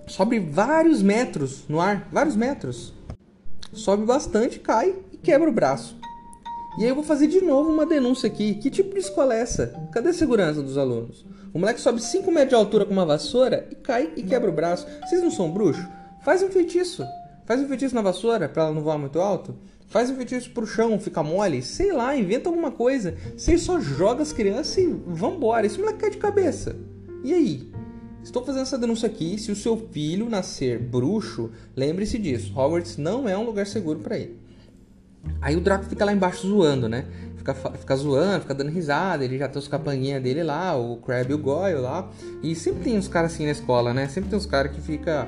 Sobe 0.08 0.40
vários 0.40 1.02
metros 1.02 1.64
no 1.68 1.82
ar, 1.82 2.08
vários 2.12 2.36
metros. 2.36 2.94
Sobe 3.74 4.06
bastante, 4.06 4.60
cai 4.60 4.96
e 5.12 5.18
quebra 5.18 5.50
o 5.50 5.54
braço. 5.54 5.98
E 6.78 6.84
aí 6.84 6.90
eu 6.90 6.96
vou 6.96 7.04
fazer 7.04 7.28
de 7.28 7.42
novo 7.42 7.72
uma 7.72 7.86
denúncia 7.86 8.28
aqui. 8.28 8.56
Que 8.56 8.70
tipo 8.70 8.94
de 8.94 9.00
escola 9.00 9.34
é 9.34 9.40
essa? 9.40 9.74
Cadê 9.92 10.10
a 10.10 10.14
segurança 10.14 10.62
dos 10.62 10.78
alunos? 10.78 11.26
O 11.54 11.60
moleque 11.60 11.80
sobe 11.80 12.02
5 12.02 12.30
metros 12.32 12.50
de 12.50 12.56
altura 12.56 12.86
com 12.86 12.92
uma 12.92 13.06
vassoura 13.06 13.68
e 13.72 13.76
cai 13.76 14.12
e 14.16 14.24
quebra 14.24 14.50
o 14.50 14.54
braço. 14.54 14.86
Vocês 15.02 15.22
não 15.22 15.32
são 15.32 15.50
bruxos? 15.50 15.86
Faz 16.24 16.44
um 16.44 16.50
feitiço. 16.50 17.06
Faz 17.46 17.62
um 17.62 17.68
feitiço 17.68 17.96
na 17.96 18.02
vassoura 18.02 18.50
para 18.50 18.64
ela 18.64 18.74
não 18.74 18.82
voar 18.82 18.98
muito 18.98 19.20
alto. 19.22 19.56
Faz 19.88 20.10
um 20.10 20.16
feitiço 20.16 20.52
pro 20.52 20.66
chão, 20.66 21.00
fica 21.00 21.24
mole. 21.24 21.62
Sei 21.62 21.92
lá, 21.92 22.16
inventa 22.16 22.50
alguma 22.50 22.72
coisa. 22.72 23.16
Você 23.36 23.58
só 23.58 23.80
joga 23.80 24.22
as 24.24 24.34
crianças 24.34 24.78
e 24.78 24.88
vambora. 24.88 25.66
Esse 25.66 25.80
moleque 25.80 26.00
cai 26.00 26.10
de 26.10 26.18
cabeça. 26.18 26.76
E 27.24 27.34
aí? 27.34 27.70
Estou 28.24 28.44
fazendo 28.44 28.64
essa 28.64 28.78
denúncia 28.78 29.08
aqui. 29.08 29.38
Se 29.38 29.52
o 29.52 29.56
seu 29.56 29.78
filho 29.92 30.30
nascer 30.30 30.80
bruxo, 30.80 31.52
lembre-se 31.76 32.18
disso. 32.18 32.52
Hogwarts 32.58 32.98
não 32.98 33.30
é 33.30 33.38
um 33.38 33.46
lugar 33.46 33.68
seguro 33.68 34.00
para 34.00 34.18
ele. 34.18 34.40
Aí 35.42 35.56
o 35.56 35.62
Draco 35.62 35.86
fica 35.86 36.06
lá 36.06 36.14
embaixo 36.14 36.48
zoando, 36.48 36.90
né? 36.90 37.06
Fica, 37.46 37.54
fica 37.54 37.96
zoando, 37.96 38.42
fica 38.42 38.56
dando 38.56 38.72
risada, 38.72 39.24
ele 39.24 39.38
já 39.38 39.48
tem 39.48 39.60
os 39.60 39.68
capanguinha 39.68 40.20
dele 40.20 40.42
lá, 40.42 40.76
o 40.76 40.98
Crab 40.98 41.30
e 41.30 41.34
o 41.36 41.38
Goyle 41.38 41.78
lá. 41.78 42.10
E 42.42 42.56
sempre 42.56 42.84
tem 42.84 42.98
uns 42.98 43.08
caras 43.08 43.34
assim 43.34 43.46
na 43.46 43.52
escola, 43.52 43.94
né? 43.94 44.08
Sempre 44.08 44.32
tem 44.32 44.40
uns 44.40 44.48
caras 44.48 44.72
que 44.72 44.82
fica. 44.82 45.28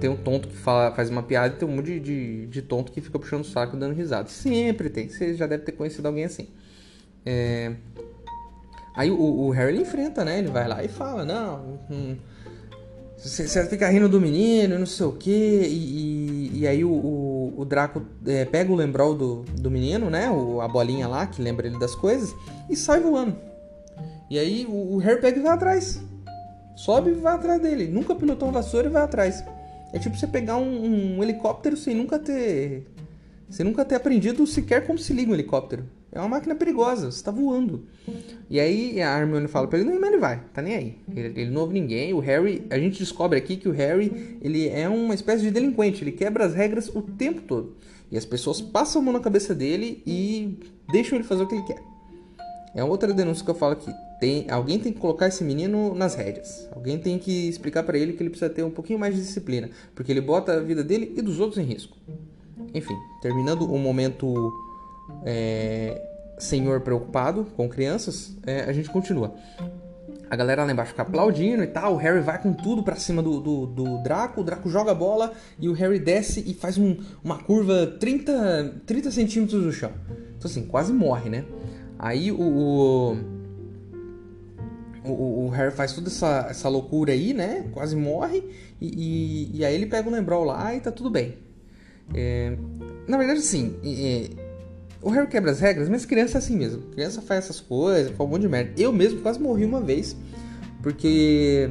Tem 0.00 0.08
um 0.08 0.16
tonto 0.16 0.48
que 0.48 0.56
fala, 0.56 0.94
faz 0.94 1.10
uma 1.10 1.22
piada 1.22 1.54
e 1.54 1.58
tem 1.58 1.68
um 1.68 1.76
monte 1.76 2.00
de, 2.00 2.00
de, 2.00 2.46
de 2.46 2.62
tonto 2.62 2.90
que 2.90 3.02
fica 3.02 3.18
puxando 3.18 3.42
o 3.42 3.44
saco 3.44 3.76
dando 3.76 3.94
risada. 3.94 4.30
Sempre 4.30 4.88
tem. 4.88 5.10
Você 5.10 5.34
já 5.34 5.46
deve 5.46 5.62
ter 5.62 5.72
conhecido 5.72 6.08
alguém 6.08 6.24
assim. 6.24 6.48
É... 7.26 7.74
Aí 8.96 9.10
o, 9.10 9.20
o 9.20 9.50
Harry 9.50 9.78
enfrenta, 9.78 10.24
né? 10.24 10.38
Ele 10.38 10.48
vai 10.48 10.66
lá 10.66 10.82
e 10.82 10.88
fala, 10.88 11.22
não. 11.22 11.78
Hum, 11.90 12.16
você 13.18 13.66
fica 13.66 13.88
rindo 13.88 14.08
do 14.08 14.20
menino, 14.20 14.78
não 14.78 14.86
sei 14.86 15.06
o 15.06 15.12
que, 15.12 15.30
e, 15.30 16.50
e, 16.54 16.60
e, 16.60 16.66
aí 16.68 16.84
o, 16.84 16.90
o, 16.90 17.37
o 17.56 17.64
Draco 17.64 18.02
é, 18.26 18.44
pega 18.44 18.72
o 18.72 18.76
lembrol 18.76 19.14
do, 19.14 19.42
do 19.42 19.70
menino, 19.70 20.10
né? 20.10 20.30
O, 20.30 20.60
a 20.60 20.68
bolinha 20.68 21.06
lá, 21.06 21.26
que 21.26 21.40
lembra 21.40 21.66
ele 21.66 21.78
das 21.78 21.94
coisas, 21.94 22.34
e 22.68 22.76
sai 22.76 23.00
voando. 23.00 23.36
E 24.30 24.38
aí 24.38 24.66
o, 24.66 24.94
o 24.94 24.98
Harry 24.98 25.20
vai 25.40 25.52
atrás. 25.52 26.00
Sobe 26.76 27.10
e 27.10 27.14
vai 27.14 27.34
atrás 27.34 27.60
dele. 27.60 27.88
Nunca 27.88 28.14
pilotou 28.14 28.48
uma 28.48 28.60
vassoura 28.60 28.88
e 28.88 28.90
vai 28.90 29.02
atrás. 29.02 29.44
É 29.92 29.98
tipo 29.98 30.16
você 30.16 30.26
pegar 30.26 30.56
um, 30.56 31.16
um 31.16 31.22
helicóptero 31.22 31.76
sem 31.76 31.94
nunca 31.94 32.18
ter. 32.18 32.86
Sem 33.48 33.64
nunca 33.64 33.84
ter 33.84 33.94
aprendido 33.94 34.46
sequer 34.46 34.86
como 34.86 34.98
se 34.98 35.12
liga 35.12 35.30
um 35.30 35.34
helicóptero. 35.34 35.84
É 36.18 36.20
uma 36.20 36.30
máquina 36.30 36.56
perigosa, 36.56 37.12
você 37.12 37.22
tá 37.22 37.30
voando. 37.30 37.84
E 38.50 38.58
aí 38.58 39.00
a 39.00 39.20
Hermione 39.20 39.46
fala 39.46 39.68
pra 39.68 39.78
ele, 39.78 39.88
não, 39.88 40.00
mas 40.00 40.10
ele 40.10 40.18
vai, 40.18 40.42
tá 40.52 40.60
nem 40.60 40.74
aí. 40.74 40.98
Ele, 41.14 41.42
ele 41.42 41.50
não 41.50 41.60
ouve 41.60 41.74
ninguém. 41.74 42.12
O 42.12 42.18
Harry, 42.18 42.66
a 42.70 42.76
gente 42.76 42.98
descobre 42.98 43.38
aqui 43.38 43.56
que 43.56 43.68
o 43.68 43.72
Harry, 43.72 44.36
ele 44.42 44.68
é 44.68 44.88
uma 44.88 45.14
espécie 45.14 45.42
de 45.42 45.52
delinquente, 45.52 46.02
ele 46.02 46.10
quebra 46.10 46.44
as 46.44 46.54
regras 46.54 46.88
o 46.88 47.02
tempo 47.02 47.42
todo. 47.42 47.76
E 48.10 48.18
as 48.18 48.24
pessoas 48.24 48.60
passam 48.60 49.00
a 49.00 49.04
mão 49.04 49.12
na 49.12 49.20
cabeça 49.20 49.54
dele 49.54 50.02
e 50.04 50.58
deixam 50.90 51.16
ele 51.16 51.24
fazer 51.24 51.44
o 51.44 51.46
que 51.46 51.54
ele 51.54 51.64
quer. 51.64 51.80
É 52.74 52.82
outra 52.82 53.14
denúncia 53.14 53.44
que 53.44 53.50
eu 53.52 53.54
falo 53.54 53.74
aqui. 53.74 53.92
Tem, 54.18 54.50
alguém 54.50 54.80
tem 54.80 54.92
que 54.92 54.98
colocar 54.98 55.28
esse 55.28 55.44
menino 55.44 55.94
nas 55.94 56.16
rédeas. 56.16 56.68
Alguém 56.72 56.98
tem 56.98 57.16
que 57.16 57.48
explicar 57.48 57.84
para 57.84 57.96
ele 57.96 58.14
que 58.14 58.22
ele 58.24 58.30
precisa 58.30 58.50
ter 58.50 58.64
um 58.64 58.70
pouquinho 58.70 58.98
mais 58.98 59.14
de 59.14 59.20
disciplina, 59.20 59.70
porque 59.94 60.10
ele 60.10 60.20
bota 60.20 60.54
a 60.54 60.60
vida 60.60 60.82
dele 60.82 61.14
e 61.16 61.22
dos 61.22 61.38
outros 61.38 61.58
em 61.58 61.64
risco. 61.64 61.96
Enfim, 62.74 62.94
terminando 63.22 63.72
o 63.72 63.78
momento 63.78 64.52
é, 65.24 66.00
senhor 66.38 66.80
preocupado 66.80 67.44
com 67.56 67.68
crianças, 67.68 68.36
é, 68.46 68.62
a 68.62 68.72
gente 68.72 68.90
continua. 68.90 69.34
A 70.30 70.36
galera 70.36 70.64
lá 70.64 70.70
embaixo 70.70 70.90
fica 70.90 71.02
aplaudindo 71.02 71.62
e 71.62 71.66
tal. 71.66 71.94
O 71.94 71.96
Harry 71.96 72.20
vai 72.20 72.40
com 72.40 72.52
tudo 72.52 72.82
para 72.82 72.96
cima 72.96 73.22
do, 73.22 73.40
do, 73.40 73.66
do, 73.66 74.02
Draco. 74.02 74.42
O 74.42 74.44
Draco 74.44 74.68
joga 74.68 74.90
a 74.90 74.94
bola 74.94 75.32
e 75.58 75.68
o 75.68 75.72
Harry 75.72 75.98
desce 75.98 76.44
e 76.46 76.52
faz 76.52 76.76
um, 76.76 76.96
uma 77.24 77.38
curva 77.38 77.86
30, 77.98 78.82
30 78.84 79.10
centímetros 79.10 79.62
do 79.62 79.72
chão. 79.72 79.90
Então, 80.36 80.50
assim, 80.50 80.66
quase 80.66 80.92
morre, 80.92 81.30
né? 81.30 81.46
Aí 81.98 82.30
o, 82.30 82.40
o, 82.40 83.16
o, 85.04 85.46
o 85.46 85.48
Harry 85.48 85.74
faz 85.74 85.94
toda 85.94 86.08
essa, 86.08 86.46
essa 86.50 86.68
loucura 86.68 87.12
aí, 87.12 87.32
né? 87.32 87.66
Quase 87.72 87.96
morre. 87.96 88.44
E, 88.78 88.86
e, 88.86 89.58
e 89.58 89.64
aí 89.64 89.74
ele 89.74 89.86
pega 89.86 90.08
o 90.08 90.12
Lembrol 90.12 90.44
lá 90.44 90.74
e 90.74 90.80
tá 90.80 90.92
tudo 90.92 91.08
bem. 91.08 91.38
É, 92.14 92.54
na 93.08 93.16
verdade, 93.16 93.40
assim, 93.40 93.76
é, 93.82 94.47
o 95.00 95.10
Harry 95.10 95.28
quebra 95.28 95.50
as 95.50 95.60
regras, 95.60 95.88
mas 95.88 96.04
criança 96.04 96.38
é 96.38 96.40
assim 96.40 96.56
mesmo. 96.56 96.82
Criança 96.92 97.22
faz 97.22 97.44
essas 97.44 97.60
coisas, 97.60 98.08
faz 98.08 98.20
um 98.20 98.32
monte 98.32 98.42
de 98.42 98.48
merda. 98.48 98.72
Eu 98.76 98.92
mesmo 98.92 99.20
quase 99.20 99.40
morri 99.40 99.64
uma 99.64 99.80
vez, 99.80 100.16
porque. 100.82 101.70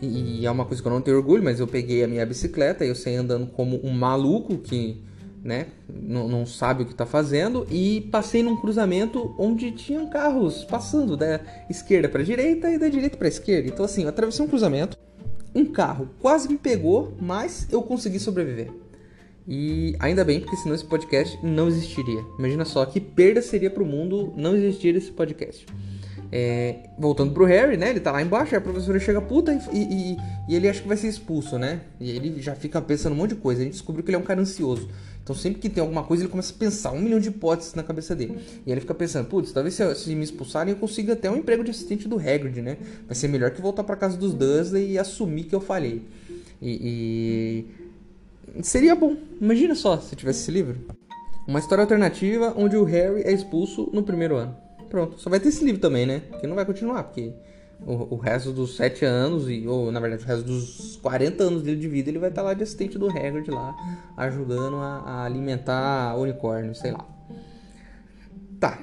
E 0.00 0.46
é 0.46 0.50
uma 0.50 0.64
coisa 0.64 0.80
que 0.80 0.86
eu 0.86 0.92
não 0.92 1.00
tenho 1.00 1.16
orgulho, 1.16 1.42
mas 1.42 1.58
eu 1.58 1.66
peguei 1.66 2.04
a 2.04 2.08
minha 2.08 2.24
bicicleta 2.24 2.84
e 2.84 2.88
eu 2.88 2.94
saí 2.94 3.16
andando 3.16 3.48
como 3.48 3.80
um 3.84 3.90
maluco 3.90 4.56
que, 4.56 5.02
né, 5.42 5.66
não, 5.88 6.28
não 6.28 6.46
sabe 6.46 6.84
o 6.84 6.86
que 6.86 6.94
tá 6.94 7.04
fazendo 7.04 7.66
e 7.68 8.02
passei 8.12 8.40
num 8.40 8.56
cruzamento 8.56 9.34
onde 9.36 9.72
tinham 9.72 10.08
carros 10.08 10.62
passando 10.62 11.16
da 11.16 11.40
esquerda 11.68 12.08
para 12.08 12.22
direita 12.22 12.70
e 12.70 12.78
da 12.78 12.88
direita 12.88 13.16
para 13.16 13.26
esquerda. 13.26 13.68
Então 13.68 13.84
assim, 13.84 14.04
eu 14.04 14.08
atravessei 14.08 14.44
um 14.44 14.48
cruzamento 14.48 14.96
Um 15.52 15.64
carro 15.64 16.10
quase 16.20 16.48
me 16.48 16.56
pegou, 16.56 17.12
mas 17.20 17.66
eu 17.72 17.82
consegui 17.82 18.20
sobreviver. 18.20 18.70
E 19.50 19.96
ainda 19.98 20.22
bem, 20.24 20.40
porque 20.40 20.56
senão 20.56 20.74
esse 20.74 20.84
podcast 20.84 21.38
não 21.42 21.68
existiria. 21.68 22.22
Imagina 22.38 22.66
só 22.66 22.84
que 22.84 23.00
perda 23.00 23.40
seria 23.40 23.70
para 23.70 23.82
o 23.82 23.86
mundo 23.86 24.30
não 24.36 24.54
existir 24.54 24.94
esse 24.94 25.10
podcast. 25.10 25.64
É, 26.30 26.90
voltando 26.98 27.32
pro 27.32 27.46
Harry, 27.46 27.78
né? 27.78 27.88
Ele 27.88 28.00
tá 28.00 28.12
lá 28.12 28.20
embaixo, 28.20 28.54
a 28.54 28.60
professora 28.60 29.00
chega 29.00 29.22
puta 29.22 29.58
e, 29.72 29.78
e, 29.78 30.16
e, 30.50 30.54
ele 30.54 30.68
acha 30.68 30.82
que 30.82 30.86
vai 30.86 30.98
ser 30.98 31.08
expulso, 31.08 31.58
né? 31.58 31.80
E 31.98 32.10
ele 32.10 32.42
já 32.42 32.54
fica 32.54 32.82
pensando 32.82 33.14
um 33.14 33.16
monte 33.16 33.30
de 33.30 33.36
coisa. 33.36 33.62
A 33.62 33.64
gente 33.64 33.72
descobriu 33.72 34.04
que 34.04 34.10
ele 34.10 34.16
é 34.16 34.18
um 34.18 34.24
cara 34.24 34.38
ansioso. 34.38 34.86
Então 35.22 35.34
sempre 35.34 35.58
que 35.60 35.70
tem 35.70 35.80
alguma 35.80 36.02
coisa, 36.02 36.24
ele 36.24 36.30
começa 36.30 36.52
a 36.52 36.56
pensar 36.56 36.92
um 36.92 37.00
milhão 37.00 37.18
de 37.18 37.30
hipóteses 37.30 37.72
na 37.72 37.82
cabeça 37.82 38.14
dele. 38.14 38.38
E 38.66 38.70
ele 38.70 38.82
fica 38.82 38.94
pensando, 38.94 39.28
putz, 39.28 39.50
talvez 39.50 39.74
se, 39.74 39.94
se, 39.94 40.14
me 40.14 40.24
expulsarem 40.24 40.74
eu 40.74 40.78
consiga 40.78 41.14
até 41.14 41.30
um 41.30 41.36
emprego 41.36 41.64
de 41.64 41.70
assistente 41.70 42.06
do 42.06 42.16
Hagrid, 42.16 42.60
né? 42.60 42.76
Vai 43.06 43.14
ser 43.14 43.28
melhor 43.28 43.50
que 43.50 43.62
voltar 43.62 43.82
para 43.84 43.96
casa 43.96 44.18
dos 44.18 44.34
Dursley 44.34 44.92
e 44.92 44.98
assumir 44.98 45.44
que 45.44 45.54
eu 45.54 45.60
falhei. 45.60 46.02
E, 46.60 46.70
e, 46.70 47.87
seria 48.62 48.94
bom. 48.94 49.16
Imagina 49.40 49.74
só 49.74 49.98
se 49.98 50.14
tivesse 50.16 50.40
esse 50.40 50.50
livro. 50.50 50.78
Uma 51.46 51.58
história 51.58 51.82
alternativa 51.82 52.52
onde 52.56 52.76
o 52.76 52.84
Harry 52.84 53.22
é 53.22 53.32
expulso 53.32 53.88
no 53.92 54.02
primeiro 54.02 54.36
ano. 54.36 54.56
Pronto, 54.88 55.18
só 55.20 55.28
vai 55.30 55.40
ter 55.40 55.48
esse 55.48 55.64
livro 55.64 55.80
também, 55.80 56.06
né? 56.06 56.22
Que 56.40 56.46
não 56.46 56.54
vai 56.54 56.64
continuar, 56.64 57.04
porque 57.04 57.32
o, 57.86 58.14
o 58.14 58.16
resto 58.16 58.52
dos 58.52 58.76
7 58.76 59.04
anos, 59.04 59.48
e, 59.48 59.66
ou 59.66 59.92
na 59.92 60.00
verdade 60.00 60.24
o 60.24 60.26
resto 60.26 60.44
dos 60.44 60.96
40 61.02 61.42
anos 61.42 61.62
dele 61.62 61.80
de 61.80 61.88
vida, 61.88 62.10
ele 62.10 62.18
vai 62.18 62.30
estar 62.30 62.42
lá 62.42 62.54
de 62.54 62.62
assistente 62.62 62.98
do 62.98 63.08
Hagrid 63.08 63.50
lá, 63.50 63.74
ajudando 64.16 64.76
a, 64.76 65.02
a 65.04 65.24
alimentar 65.24 66.16
unicórnio, 66.16 66.74
sei 66.74 66.92
lá. 66.92 67.06
Tá, 68.58 68.78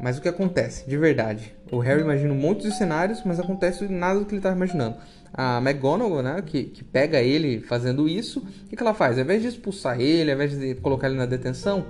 mas 0.00 0.16
o 0.16 0.22
que 0.22 0.28
acontece, 0.28 0.88
de 0.88 0.96
verdade? 0.96 1.54
O 1.70 1.78
Harry 1.78 2.00
imagina 2.00 2.32
um 2.32 2.36
monte 2.36 2.62
de 2.62 2.74
cenários, 2.74 3.22
mas 3.24 3.38
acontece 3.38 3.86
nada 3.86 4.18
do 4.18 4.24
que 4.24 4.32
ele 4.32 4.38
estava 4.38 4.56
imaginando. 4.56 4.96
A 5.32 5.58
McGonagall, 5.58 6.22
né, 6.22 6.42
que, 6.44 6.64
que 6.64 6.82
pega 6.82 7.20
ele 7.20 7.60
fazendo 7.60 8.08
isso, 8.08 8.40
o 8.40 8.68
que, 8.68 8.76
que 8.76 8.82
ela 8.82 8.94
faz? 8.94 9.16
Ao 9.16 9.24
invés 9.24 9.42
de 9.42 9.48
expulsar 9.48 10.00
ele, 10.00 10.30
ao 10.30 10.34
invés 10.34 10.58
de 10.58 10.74
colocar 10.76 11.08
ele 11.08 11.16
na 11.16 11.26
detenção, 11.26 11.86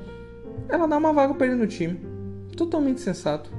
ela 0.68 0.86
dá 0.86 0.98
uma 0.98 1.12
vaga 1.12 1.34
para 1.34 1.46
ele 1.46 1.56
no 1.56 1.66
time 1.66 1.98
totalmente 2.56 3.00
sensato. 3.00 3.50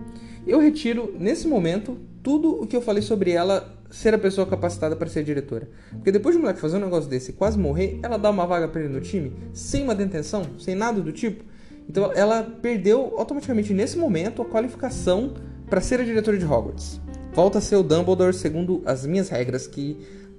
Eu 0.45 0.59
retiro, 0.59 1.15
nesse 1.19 1.47
momento, 1.47 1.97
tudo 2.21 2.61
o 2.61 2.67
que 2.67 2.75
eu 2.75 2.81
falei 2.81 3.01
sobre 3.01 3.31
ela 3.31 3.77
ser 3.89 4.13
a 4.13 4.17
pessoa 4.17 4.47
capacitada 4.47 4.95
para 4.95 5.09
ser 5.09 5.23
diretora. 5.23 5.69
Porque 5.91 6.11
depois 6.11 6.33
de 6.33 6.39
um 6.39 6.41
moleque 6.41 6.61
fazer 6.61 6.77
um 6.77 6.81
negócio 6.81 7.09
desse 7.09 7.31
e 7.31 7.33
quase 7.33 7.57
morrer, 7.57 7.99
ela 8.01 8.17
dá 8.17 8.29
uma 8.29 8.45
vaga 8.45 8.67
para 8.67 8.81
ele 8.81 8.93
no 8.93 9.01
time, 9.01 9.33
sem 9.53 9.83
uma 9.83 9.95
detenção, 9.95 10.43
sem 10.59 10.75
nada 10.75 11.01
do 11.01 11.11
tipo. 11.11 11.43
Então 11.89 12.11
ela 12.13 12.43
perdeu 12.43 13.15
automaticamente 13.17 13.73
nesse 13.73 13.97
momento 13.97 14.41
a 14.41 14.45
qualificação 14.45 15.33
para 15.69 15.81
ser 15.81 15.99
a 15.99 16.03
diretora 16.03 16.37
de 16.37 16.45
Hogwarts. 16.45 17.01
Volta 17.33 17.59
a 17.59 17.61
ser 17.61 17.77
o 17.77 17.83
Dumbledore 17.83 18.33
segundo 18.33 18.81
as 18.85 19.05
minhas 19.05 19.29
regras 19.29 19.65
que 19.67 19.97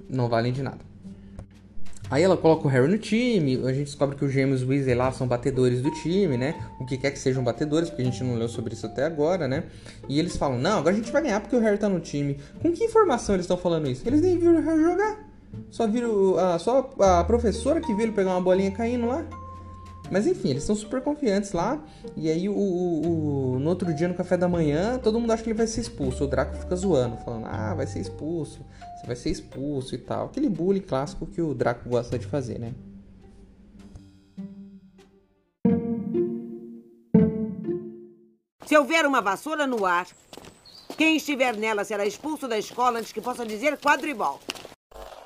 não 0.09 0.29
valem 0.29 0.53
de 0.53 0.63
nada. 0.63 0.93
Aí 2.11 2.23
ela 2.23 2.37
coloca 2.37 2.67
o 2.67 2.71
Harry 2.71 2.89
no 2.89 2.99
time, 2.99 3.63
a 3.65 3.73
gente 3.73 3.87
descobre 3.87 4.15
que 4.15 4.23
os 4.23 4.31
gêmeos 4.31 4.63
Weasley 4.63 4.95
lá 4.95 5.11
são 5.13 5.27
batedores 5.27 5.81
do 5.81 5.91
time, 6.03 6.37
né? 6.37 6.55
O 6.79 6.85
que 6.85 6.99
quer 6.99 7.11
que 7.11 7.19
sejam 7.19 7.43
batedores, 7.43 7.89
porque 7.89 8.03
a 8.03 8.05
gente 8.05 8.23
não 8.23 8.35
leu 8.35 8.49
sobre 8.49 8.75
isso 8.75 8.85
até 8.85 9.07
agora, 9.07 9.49
né? 9.49 9.65
E 10.07 10.19
eles 10.19 10.37
falam, 10.37 10.59
não, 10.59 10.81
agora 10.81 10.95
a 10.95 10.99
gente 10.99 11.11
vai 11.11 11.23
ganhar 11.23 11.41
porque 11.41 11.57
o 11.57 11.61
Harry 11.61 11.79
tá 11.79 11.89
no 11.89 12.01
time. 12.01 12.39
Com 12.61 12.71
que 12.71 12.85
informação 12.85 13.35
eles 13.35 13.45
estão 13.45 13.57
falando 13.57 13.89
isso? 13.89 14.07
Eles 14.07 14.21
nem 14.21 14.37
viram 14.39 14.57
o 14.57 14.61
Harry 14.61 14.83
jogar. 14.83 15.27
Só 15.71 15.87
viram 15.87 16.39
a, 16.39 16.59
só 16.59 16.91
a 16.99 17.25
professora 17.25 17.81
que 17.81 17.95
viu 17.95 18.03
ele 18.03 18.13
pegar 18.13 18.33
uma 18.33 18.43
bolinha 18.43 18.71
caindo 18.73 19.07
lá. 19.07 19.25
Mas 20.13 20.27
enfim, 20.27 20.51
eles 20.51 20.63
estão 20.63 20.77
super 20.77 21.01
confiantes 21.01 21.53
lá. 21.53 21.83
E 22.15 22.31
aí, 22.31 22.47
o, 22.47 22.53
o, 22.53 23.55
o, 23.55 23.59
no 23.59 23.71
outro 23.71 23.95
dia, 23.95 24.07
no 24.07 24.13
café 24.15 24.37
da 24.37 24.47
manhã, 24.47 24.99
todo 24.99 25.19
mundo 25.19 25.31
acha 25.31 25.43
que 25.43 25.49
ele 25.49 25.57
vai 25.57 25.67
ser 25.67 25.81
expulso. 25.81 26.25
O 26.25 26.27
Draco 26.27 26.55
fica 26.55 26.77
zoando, 26.77 27.17
falando: 27.17 27.47
Ah, 27.47 27.73
vai 27.75 27.87
ser 27.87 28.01
expulso, 28.01 28.61
você 29.01 29.07
vai 29.07 29.17
ser 29.17 29.31
expulso 29.31 29.95
e 29.95 29.99
tal. 29.99 30.27
Aquele 30.27 30.51
bullying 30.51 30.83
clássico 30.83 31.25
que 31.25 31.41
o 31.41 31.55
Draco 31.55 31.89
gosta 31.89 32.19
de 32.19 32.27
fazer, 32.27 32.59
né? 32.59 32.75
Se 38.67 38.77
houver 38.77 39.07
uma 39.07 39.23
vassoura 39.23 39.67
no 39.67 39.87
ar, 39.87 40.07
quem 40.99 41.17
estiver 41.17 41.57
nela 41.57 41.85
será 41.85 42.05
expulso 42.05 42.47
da 42.47 42.59
escola 42.59 42.99
antes 42.99 43.13
que 43.13 43.21
possa 43.23 43.47
dizer 43.47 43.79
quadribol. 43.79 44.39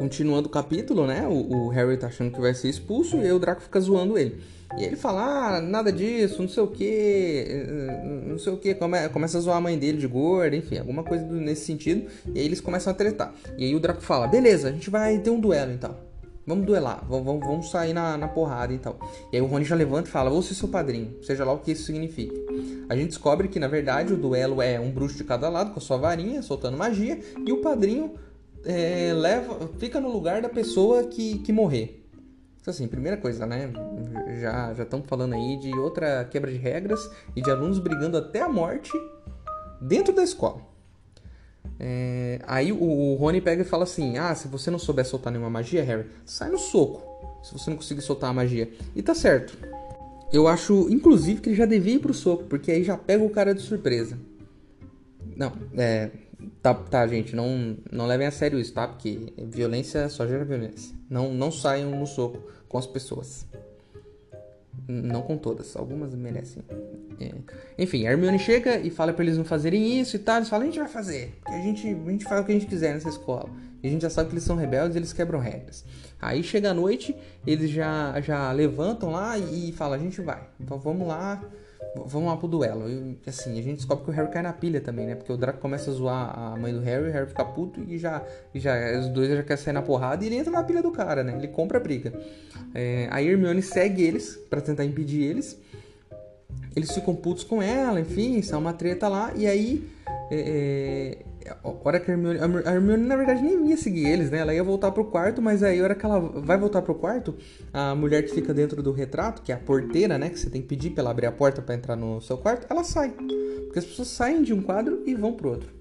Continuando 0.00 0.48
o 0.48 0.50
capítulo, 0.50 1.06
né? 1.06 1.26
O, 1.28 1.66
o, 1.66 1.68
Harry 1.68 1.94
tá 1.98 2.06
achando 2.06 2.32
que 2.32 2.40
vai 2.40 2.54
ser 2.54 2.70
expulso 2.70 3.18
e 3.18 3.20
aí 3.20 3.32
o 3.32 3.38
Draco 3.38 3.60
fica 3.60 3.78
zoando 3.78 4.16
ele. 4.16 4.40
E 4.78 4.82
ele 4.82 4.96
fala, 4.96 5.58
ah, 5.58 5.60
nada 5.60 5.92
disso, 5.92 6.40
não 6.40 6.48
sei 6.48 6.62
o 6.62 6.68
que, 6.68 7.66
não 8.24 8.38
sei 8.38 8.50
o 8.50 8.56
que, 8.56 8.74
Come, 8.74 9.10
começa 9.10 9.36
a 9.36 9.40
zoar 9.42 9.58
a 9.58 9.60
mãe 9.60 9.78
dele 9.78 9.98
de 9.98 10.06
gorda, 10.06 10.56
enfim, 10.56 10.78
alguma 10.78 11.04
coisa 11.04 11.26
nesse 11.26 11.66
sentido. 11.66 12.08
E 12.34 12.38
aí 12.38 12.46
eles 12.46 12.62
começam 12.62 12.90
a 12.90 12.96
tretar. 12.96 13.34
E 13.58 13.64
aí 13.66 13.74
o 13.74 13.80
Draco 13.80 14.00
fala, 14.00 14.26
beleza, 14.26 14.70
a 14.70 14.72
gente 14.72 14.88
vai 14.88 15.18
ter 15.18 15.28
um 15.28 15.38
duelo 15.38 15.70
então. 15.70 15.94
Vamos 16.46 16.64
duelar, 16.64 17.04
vamos, 17.06 17.46
vamos 17.46 17.70
sair 17.70 17.92
na, 17.92 18.16
na 18.16 18.26
porrada 18.26 18.72
então. 18.72 18.96
E 19.30 19.36
aí 19.36 19.42
o 19.42 19.46
Rony 19.46 19.66
já 19.66 19.76
levanta 19.76 20.08
e 20.08 20.10
fala, 20.10 20.30
vou 20.30 20.40
ser 20.40 20.54
seu 20.54 20.68
padrinho, 20.68 21.14
seja 21.22 21.44
lá 21.44 21.52
o 21.52 21.58
que 21.58 21.72
isso 21.72 21.84
signifique. 21.84 22.34
A 22.88 22.96
gente 22.96 23.08
descobre 23.08 23.48
que 23.48 23.60
na 23.60 23.68
verdade 23.68 24.14
o 24.14 24.16
duelo 24.16 24.62
é 24.62 24.80
um 24.80 24.90
bruxo 24.90 25.18
de 25.18 25.24
cada 25.24 25.50
lado 25.50 25.72
com 25.72 25.78
a 25.78 25.82
sua 25.82 25.98
varinha, 25.98 26.40
soltando 26.40 26.78
magia, 26.78 27.20
e 27.46 27.52
o 27.52 27.58
padrinho 27.58 28.14
é, 28.64 29.12
leva, 29.14 29.68
fica 29.78 30.00
no 30.00 30.10
lugar 30.10 30.42
da 30.42 30.48
pessoa 30.48 31.04
que, 31.04 31.38
que 31.38 31.52
morrer. 31.52 32.00
Então, 32.60 32.72
assim, 32.72 32.86
primeira 32.86 33.16
coisa, 33.16 33.46
né? 33.46 33.72
Já 34.40 34.74
já 34.74 34.82
estamos 34.82 35.06
falando 35.06 35.34
aí 35.34 35.58
de 35.58 35.72
outra 35.78 36.24
quebra 36.26 36.52
de 36.52 36.58
regras 36.58 37.10
e 37.34 37.40
de 37.40 37.50
alunos 37.50 37.78
brigando 37.78 38.18
até 38.18 38.42
a 38.42 38.48
morte 38.48 38.92
dentro 39.80 40.14
da 40.14 40.22
escola. 40.22 40.60
É, 41.78 42.40
aí 42.46 42.70
o, 42.70 42.82
o 42.82 43.14
Rony 43.14 43.40
pega 43.40 43.62
e 43.62 43.64
fala 43.64 43.84
assim: 43.84 44.18
Ah, 44.18 44.34
se 44.34 44.46
você 44.46 44.70
não 44.70 44.78
souber 44.78 45.06
soltar 45.06 45.32
nenhuma 45.32 45.48
magia, 45.48 45.82
Harry, 45.82 46.06
sai 46.26 46.50
no 46.50 46.58
soco. 46.58 47.02
Se 47.42 47.54
você 47.54 47.70
não 47.70 47.78
conseguir 47.78 48.02
soltar 48.02 48.28
a 48.28 48.34
magia. 48.34 48.70
E 48.94 49.02
tá 49.02 49.14
certo. 49.14 49.56
Eu 50.30 50.46
acho, 50.46 50.86
inclusive, 50.90 51.40
que 51.40 51.48
ele 51.48 51.56
já 51.56 51.64
devia 51.64 51.94
ir 51.94 51.98
pro 51.98 52.12
soco, 52.12 52.44
porque 52.44 52.70
aí 52.70 52.84
já 52.84 52.96
pega 52.96 53.24
o 53.24 53.30
cara 53.30 53.54
de 53.54 53.62
surpresa. 53.62 54.18
Não, 55.34 55.52
é. 55.76 56.10
Tá, 56.62 56.74
tá, 56.74 57.06
gente, 57.06 57.34
não, 57.34 57.76
não 57.90 58.06
levem 58.06 58.26
a 58.26 58.30
sério 58.30 58.58
isso, 58.58 58.74
tá? 58.74 58.86
Porque 58.86 59.32
violência 59.38 60.08
só 60.10 60.26
gera 60.26 60.44
violência. 60.44 60.94
Não, 61.08 61.32
não 61.32 61.50
saiam 61.50 61.90
no 61.98 62.06
soco 62.06 62.42
com 62.68 62.76
as 62.76 62.86
pessoas. 62.86 63.46
Não 64.86 65.22
com 65.22 65.38
todas, 65.38 65.74
algumas 65.74 66.14
merecem. 66.14 66.62
É. 67.18 67.32
Enfim, 67.78 68.06
a 68.06 68.12
Hermione 68.12 68.38
chega 68.38 68.78
e 68.78 68.90
fala 68.90 69.12
para 69.12 69.24
eles 69.24 69.38
não 69.38 69.44
fazerem 69.44 70.00
isso 70.00 70.16
e 70.16 70.18
tal. 70.18 70.36
Eles 70.36 70.48
falam: 70.48 70.64
a 70.64 70.66
gente 70.70 70.78
vai 70.78 70.88
fazer, 70.88 71.38
a 71.46 71.58
gente, 71.60 71.86
a 71.86 72.10
gente 72.10 72.24
faz 72.24 72.40
o 72.40 72.44
que 72.44 72.52
a 72.52 72.54
gente 72.54 72.66
quiser 72.66 72.94
nessa 72.94 73.08
escola. 73.08 73.48
E 73.82 73.86
a 73.86 73.90
gente 73.90 74.02
já 74.02 74.10
sabe 74.10 74.28
que 74.28 74.34
eles 74.34 74.44
são 74.44 74.56
rebeldes 74.56 74.94
e 74.94 74.98
eles 74.98 75.12
quebram 75.12 75.38
regras. 75.38 75.84
Aí 76.20 76.42
chega 76.42 76.70
a 76.70 76.74
noite, 76.74 77.16
eles 77.46 77.70
já, 77.70 78.20
já 78.20 78.52
levantam 78.52 79.10
lá 79.10 79.38
e, 79.38 79.70
e 79.70 79.72
falam: 79.72 79.94
a 79.94 79.98
gente 79.98 80.20
vai, 80.20 80.42
então 80.60 80.78
vamos 80.78 81.06
lá 81.06 81.42
Vamos 82.06 82.28
lá 82.28 82.36
pro 82.36 82.46
duelo. 82.46 82.88
E, 82.88 83.18
assim, 83.26 83.58
a 83.58 83.62
gente 83.62 83.76
descobre 83.76 84.04
que 84.04 84.10
o 84.10 84.14
Harry 84.14 84.30
cai 84.30 84.42
na 84.42 84.52
pilha 84.52 84.80
também, 84.80 85.06
né? 85.06 85.14
Porque 85.14 85.32
o 85.32 85.36
Draco 85.36 85.58
começa 85.58 85.90
a 85.90 85.94
zoar 85.94 86.38
a 86.38 86.56
mãe 86.56 86.72
do 86.72 86.80
Harry, 86.80 87.08
o 87.08 87.12
Harry 87.12 87.26
fica 87.26 87.44
puto 87.44 87.82
e 87.88 87.98
já, 87.98 88.22
já 88.54 88.98
os 88.98 89.08
dois 89.08 89.28
já 89.28 89.42
querem 89.42 89.62
sair 89.62 89.72
na 89.72 89.82
porrada 89.82 90.22
e 90.22 90.28
ele 90.28 90.36
entra 90.36 90.52
na 90.52 90.62
pilha 90.62 90.82
do 90.82 90.90
cara, 90.90 91.24
né? 91.24 91.34
Ele 91.36 91.48
compra 91.48 91.78
a 91.78 91.80
briga. 91.80 92.12
É, 92.74 93.08
a 93.10 93.22
Hermione 93.22 93.62
segue 93.62 94.02
eles 94.02 94.36
para 94.48 94.60
tentar 94.60 94.84
impedir 94.84 95.22
eles. 95.22 95.58
Eles 96.76 96.92
ficam 96.92 97.14
putos 97.14 97.42
com 97.42 97.60
ela, 97.60 98.00
enfim, 98.00 98.38
isso 98.38 98.54
é 98.54 98.58
uma 98.58 98.72
treta 98.72 99.08
lá. 99.08 99.32
E 99.34 99.46
aí, 99.46 99.88
é, 100.30 101.18
é 101.20 101.29
a 101.48 101.68
hora 101.84 101.98
que 101.98 102.10
a 102.10 102.14
Hermione, 102.14 102.38
a 102.38 102.72
Hermione 102.72 103.06
na 103.06 103.16
verdade 103.16 103.42
nem 103.42 103.70
ia 103.70 103.76
seguir 103.76 104.06
eles, 104.06 104.30
né? 104.30 104.38
Ela 104.38 104.54
ia 104.54 104.62
voltar 104.62 104.90
pro 104.90 105.04
quarto, 105.04 105.40
mas 105.40 105.62
aí 105.62 105.80
a 105.80 105.84
hora 105.84 105.94
que 105.94 106.04
ela 106.04 106.20
vai 106.20 106.58
voltar 106.58 106.82
pro 106.82 106.94
quarto, 106.94 107.34
a 107.72 107.94
mulher 107.94 108.22
que 108.22 108.34
fica 108.34 108.52
dentro 108.52 108.82
do 108.82 108.92
retrato, 108.92 109.42
que 109.42 109.52
é 109.52 109.54
a 109.54 109.58
porteira, 109.58 110.18
né, 110.18 110.28
que 110.28 110.38
você 110.38 110.50
tem 110.50 110.60
que 110.60 110.68
pedir 110.68 110.90
para 110.90 111.02
ela 111.02 111.10
abrir 111.10 111.26
a 111.26 111.32
porta 111.32 111.62
para 111.62 111.74
entrar 111.74 111.96
no 111.96 112.20
seu 112.20 112.36
quarto, 112.36 112.66
ela 112.68 112.84
sai. 112.84 113.10
Porque 113.10 113.78
as 113.78 113.84
pessoas 113.84 114.08
saem 114.08 114.42
de 114.42 114.52
um 114.52 114.60
quadro 114.60 115.02
e 115.06 115.14
vão 115.14 115.32
pro 115.32 115.50
outro. 115.50 115.80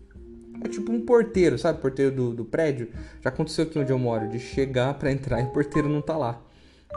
É 0.63 0.68
tipo 0.68 0.92
um 0.92 1.01
porteiro, 1.06 1.58
sabe? 1.58 1.80
Porteiro 1.80 2.12
do, 2.13 2.34
do 2.34 2.46
prédio. 2.46 2.89
Já 3.22 3.30
aconteceu 3.30 3.63
aqui 3.63 3.80
onde 3.80 3.92
eu 3.92 4.00
moro, 4.00 4.28
de 4.28 4.39
chegar 4.39 4.94
para 4.96 5.12
entrar 5.12 5.42
e 5.42 5.46
o 5.46 5.51
porteiro 5.51 5.88
não 5.88 6.01
tá 6.01 6.18
lá. 6.18 6.42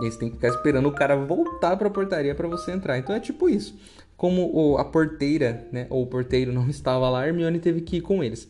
E 0.00 0.04
aí 0.04 0.10
você 0.10 0.18
tem 0.18 0.30
que 0.30 0.36
ficar 0.36 0.48
esperando 0.48 0.88
o 0.88 0.92
cara 0.92 1.14
voltar 1.16 1.76
para 1.76 1.88
a 1.88 1.90
portaria 1.90 2.34
para 2.34 2.48
você 2.48 2.72
entrar. 2.72 2.98
Então 2.98 3.14
é 3.14 3.20
tipo 3.20 3.48
isso. 3.48 3.76
Como 4.22 4.78
a 4.78 4.84
porteira, 4.84 5.66
né, 5.72 5.88
ou 5.90 6.04
o 6.04 6.06
porteiro 6.06 6.52
não 6.52 6.68
estava 6.70 7.10
lá, 7.10 7.26
Hermione 7.26 7.58
teve 7.58 7.80
que 7.80 7.96
ir 7.96 8.02
com 8.02 8.22
eles. 8.22 8.48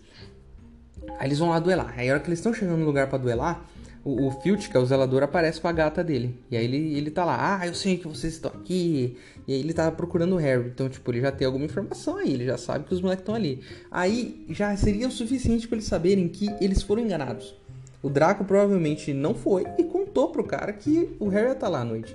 Aí 1.18 1.26
eles 1.28 1.38
vão 1.38 1.48
lá 1.48 1.58
duelar. 1.58 1.94
Aí 1.96 2.10
a 2.10 2.12
hora 2.12 2.20
que 2.20 2.28
eles 2.28 2.40
estão 2.40 2.52
chegando 2.52 2.80
no 2.80 2.84
lugar 2.84 3.08
para 3.08 3.16
duelar, 3.16 3.66
o, 4.04 4.26
o 4.26 4.30
Filch, 4.42 4.68
que 4.68 4.76
é 4.76 4.80
o 4.80 4.84
zelador, 4.84 5.22
aparece 5.22 5.62
com 5.62 5.68
a 5.68 5.72
gata 5.72 6.04
dele. 6.04 6.38
E 6.50 6.58
aí 6.58 6.64
ele, 6.66 6.94
ele 6.94 7.10
tá 7.10 7.24
lá, 7.24 7.58
ah, 7.58 7.66
eu 7.66 7.72
sei 7.72 7.96
que 7.96 8.06
vocês 8.06 8.34
estão 8.34 8.50
aqui. 8.50 9.16
E 9.48 9.54
aí 9.54 9.60
ele 9.60 9.72
tá 9.72 9.90
procurando 9.90 10.34
o 10.34 10.38
Harry. 10.38 10.68
Então, 10.68 10.90
tipo, 10.90 11.10
ele 11.10 11.22
já 11.22 11.32
tem 11.32 11.46
alguma 11.46 11.64
informação 11.64 12.18
aí, 12.18 12.34
ele 12.34 12.44
já 12.44 12.58
sabe 12.58 12.84
que 12.84 12.92
os 12.92 13.00
moleques 13.00 13.22
estão 13.22 13.34
ali. 13.34 13.62
Aí 13.90 14.44
já 14.50 14.76
seria 14.76 15.08
o 15.08 15.10
suficiente 15.10 15.66
para 15.66 15.76
eles 15.76 15.88
saberem 15.88 16.28
que 16.28 16.54
eles 16.60 16.82
foram 16.82 17.00
enganados. 17.00 17.54
O 18.02 18.10
Draco 18.10 18.44
provavelmente 18.44 19.14
não 19.14 19.34
foi 19.34 19.64
e 19.78 19.84
contou 19.84 20.28
pro 20.28 20.44
cara 20.44 20.74
que 20.74 21.16
o 21.18 21.28
Harry 21.28 21.48
ia 21.48 21.54
tá 21.54 21.66
lá 21.66 21.80
à 21.80 21.84
noite. 21.84 22.14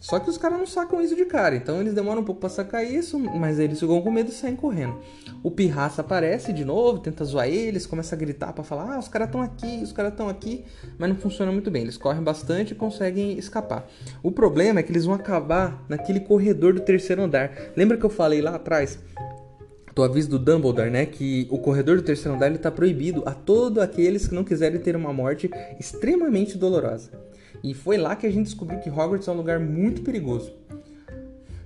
Só 0.00 0.20
que 0.20 0.30
os 0.30 0.38
caras 0.38 0.58
não 0.58 0.66
sacam 0.66 1.00
isso 1.00 1.16
de 1.16 1.24
cara, 1.24 1.56
então 1.56 1.80
eles 1.80 1.92
demoram 1.92 2.22
um 2.22 2.24
pouco 2.24 2.40
pra 2.40 2.48
sacar 2.48 2.84
isso, 2.84 3.18
mas 3.18 3.58
eles 3.58 3.80
ficam 3.80 4.00
com 4.00 4.10
medo 4.10 4.30
e 4.30 4.32
saem 4.32 4.54
correndo. 4.54 4.96
O 5.42 5.50
Pirraça 5.50 6.02
aparece 6.02 6.52
de 6.52 6.64
novo, 6.64 7.00
tenta 7.00 7.24
zoar 7.24 7.48
eles, 7.48 7.84
começa 7.84 8.14
a 8.14 8.18
gritar 8.18 8.52
para 8.52 8.62
falar: 8.62 8.94
ah, 8.94 8.98
os 8.98 9.08
caras 9.08 9.28
estão 9.28 9.42
aqui, 9.42 9.80
os 9.82 9.92
caras 9.92 10.12
estão 10.12 10.28
aqui, 10.28 10.64
mas 10.96 11.08
não 11.08 11.16
funciona 11.16 11.50
muito 11.50 11.70
bem. 11.70 11.82
Eles 11.82 11.96
correm 11.96 12.22
bastante 12.22 12.72
e 12.72 12.74
conseguem 12.76 13.36
escapar. 13.38 13.88
O 14.22 14.30
problema 14.30 14.78
é 14.78 14.82
que 14.84 14.92
eles 14.92 15.04
vão 15.04 15.14
acabar 15.14 15.84
naquele 15.88 16.20
corredor 16.20 16.74
do 16.74 16.80
terceiro 16.80 17.22
andar. 17.22 17.50
Lembra 17.76 17.96
que 17.96 18.04
eu 18.04 18.10
falei 18.10 18.40
lá 18.40 18.54
atrás 18.54 18.98
do 19.98 20.04
aviso 20.04 20.30
do 20.30 20.38
Dumbledore, 20.38 20.90
né, 20.90 21.06
que 21.06 21.48
o 21.50 21.58
corredor 21.58 21.96
do 21.96 22.04
terceiro 22.04 22.36
andar 22.36 22.52
está 22.52 22.70
proibido 22.70 23.24
a 23.26 23.32
todos 23.32 23.82
aqueles 23.82 24.28
que 24.28 24.34
não 24.34 24.44
quiserem 24.44 24.78
ter 24.78 24.94
uma 24.94 25.12
morte 25.12 25.50
extremamente 25.80 26.56
dolorosa. 26.56 27.10
E 27.62 27.74
foi 27.74 27.96
lá 27.96 28.14
que 28.16 28.26
a 28.26 28.30
gente 28.30 28.46
descobriu 28.46 28.78
que 28.80 28.90
Hogwarts 28.90 29.26
é 29.28 29.32
um 29.32 29.36
lugar 29.36 29.58
muito 29.58 30.02
perigoso. 30.02 30.52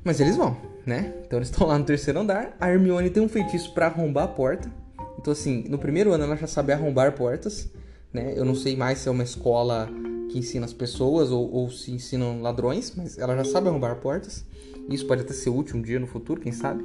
Mas 0.04 0.20
eles 0.20 0.36
vão, 0.36 0.56
né? 0.84 1.14
Então 1.24 1.38
eles 1.38 1.48
estão 1.48 1.66
lá 1.66 1.78
no 1.78 1.84
terceiro 1.84 2.20
andar. 2.20 2.56
A 2.60 2.70
Hermione 2.70 3.10
tem 3.10 3.22
um 3.22 3.28
feitiço 3.28 3.72
para 3.72 3.86
arrombar 3.86 4.24
a 4.24 4.28
porta. 4.28 4.70
Então, 5.18 5.32
assim, 5.32 5.64
no 5.68 5.78
primeiro 5.78 6.12
ano 6.12 6.24
ela 6.24 6.36
já 6.36 6.46
sabe 6.46 6.72
arrombar 6.72 7.12
portas, 7.12 7.70
né? 8.12 8.32
Eu 8.36 8.44
não 8.44 8.54
sei 8.54 8.76
mais 8.76 8.98
se 8.98 9.08
é 9.08 9.10
uma 9.10 9.22
escola 9.22 9.88
que 10.30 10.38
ensina 10.38 10.64
as 10.64 10.72
pessoas 10.72 11.30
ou, 11.30 11.48
ou 11.52 11.70
se 11.70 11.92
ensinam 11.92 12.40
ladrões, 12.40 12.92
mas 12.96 13.18
ela 13.18 13.36
já 13.36 13.44
sabe 13.44 13.68
arrombar 13.68 13.96
portas. 13.96 14.44
Isso 14.88 15.06
pode 15.06 15.22
até 15.22 15.32
ser 15.32 15.50
útil 15.50 15.76
um 15.76 15.82
dia 15.82 16.00
no 16.00 16.06
futuro, 16.06 16.40
quem 16.40 16.52
sabe. 16.52 16.84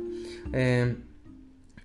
É... 0.53 0.93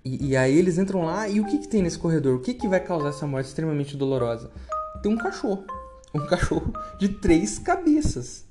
E, 0.04 0.30
e, 0.30 0.36
aí 0.36 0.58
eles 0.58 0.78
entram 0.78 1.04
lá 1.04 1.28
e 1.28 1.40
o 1.40 1.46
que, 1.46 1.58
que 1.58 1.68
tem 1.68 1.80
nesse 1.80 1.96
corredor? 1.96 2.34
O 2.34 2.40
que, 2.40 2.54
que 2.54 2.66
vai 2.66 2.80
causar 2.80 3.10
essa 3.10 3.24
morte 3.24 3.46
extremamente 3.46 3.96
dolorosa? 3.96 4.50
Tem 5.00 5.12
um 5.12 5.16
cachorro 5.16 5.64
um 6.14 6.26
cachorro 6.26 6.72
de 6.98 7.08
três 7.08 7.58
cabeças. 7.58 8.44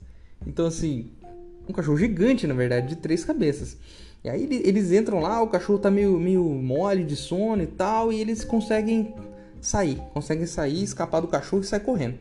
Então, 0.45 0.65
assim, 0.65 1.11
um 1.67 1.73
cachorro 1.73 1.97
gigante, 1.97 2.47
na 2.47 2.53
verdade, 2.53 2.89
de 2.89 2.95
três 2.95 3.23
cabeças. 3.23 3.77
E 4.23 4.29
aí 4.29 4.47
eles 4.63 4.91
entram 4.91 5.19
lá, 5.19 5.41
o 5.41 5.47
cachorro 5.47 5.79
tá 5.79 5.89
meio, 5.89 6.19
meio 6.19 6.43
mole 6.43 7.03
de 7.03 7.15
sono 7.15 7.63
e 7.63 7.67
tal, 7.67 8.13
e 8.13 8.19
eles 8.19 8.43
conseguem 8.43 9.15
sair, 9.59 9.97
conseguem 10.13 10.45
sair, 10.45 10.83
escapar 10.83 11.21
do 11.21 11.27
cachorro 11.27 11.63
e 11.63 11.65
sair 11.65 11.79
correndo. 11.79 12.15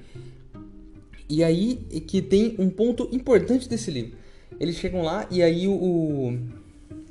E 1.29 1.45
aí 1.45 1.77
que 2.07 2.23
tem 2.23 2.57
um 2.59 2.71
ponto 2.71 3.09
importante 3.13 3.69
desse 3.69 3.91
livro. 3.91 4.19
Eles 4.59 4.77
chegam 4.77 5.03
lá 5.03 5.27
e 5.31 5.43
aí 5.43 5.69
o, 5.69 5.73
o, 5.73 6.39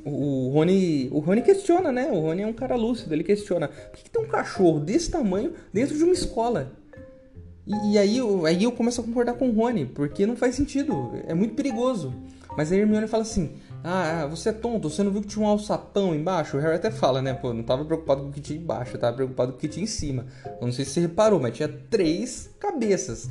o 0.05 0.49
Rony, 0.49 1.07
o 1.11 1.19
Rony 1.19 1.41
questiona, 1.41 1.91
né? 1.91 2.09
O 2.11 2.19
Rony 2.19 2.41
é 2.41 2.47
um 2.47 2.53
cara 2.53 2.75
lúcido, 2.75 3.13
ele 3.13 3.23
questiona: 3.23 3.67
por 3.67 3.97
que, 3.97 4.03
que 4.03 4.09
tem 4.09 4.21
um 4.21 4.27
cachorro 4.27 4.79
desse 4.79 5.09
tamanho 5.09 5.53
dentro 5.71 5.95
de 5.95 6.03
uma 6.03 6.13
escola? 6.13 6.78
E, 7.69 7.93
e, 7.93 7.97
aí, 7.99 8.17
eu, 8.17 8.47
aí 8.47 8.63
eu 8.63 8.71
começo 8.71 8.99
a 8.99 9.03
concordar 9.03 9.35
com 9.35 9.47
o 9.47 9.53
Rony, 9.53 9.85
porque 9.85 10.25
não 10.25 10.35
faz 10.35 10.55
sentido, 10.55 11.11
é 11.27 11.35
muito 11.35 11.53
perigoso. 11.53 12.11
Mas 12.57 12.71
a 12.71 12.75
Hermione 12.75 13.07
fala 13.07 13.21
assim: 13.21 13.51
ah, 13.83 14.23
ah, 14.23 14.27
você 14.27 14.49
é 14.49 14.51
tonto, 14.51 14.89
você 14.89 15.03
não 15.03 15.11
viu 15.11 15.21
que 15.21 15.27
tinha 15.27 15.45
um 15.45 15.47
alçapão 15.47 16.15
embaixo? 16.15 16.57
O 16.57 16.59
Harry 16.59 16.75
até 16.75 16.89
fala, 16.89 17.21
né? 17.21 17.31
Pô, 17.33 17.53
não 17.53 17.61
tava 17.61 17.85
preocupado 17.85 18.23
com 18.23 18.29
o 18.29 18.31
que 18.31 18.41
tinha 18.41 18.59
embaixo, 18.59 18.95
eu 18.95 18.99
tava 18.99 19.15
preocupado 19.15 19.51
com 19.51 19.57
o 19.59 19.61
que 19.61 19.67
tinha 19.67 19.83
em 19.83 19.87
cima. 19.87 20.25
Eu 20.59 20.65
não 20.65 20.71
sei 20.71 20.83
se 20.83 20.91
você 20.91 21.01
reparou, 21.01 21.39
mas 21.39 21.55
tinha 21.55 21.69
três 21.69 22.49
cabeças. 22.59 23.29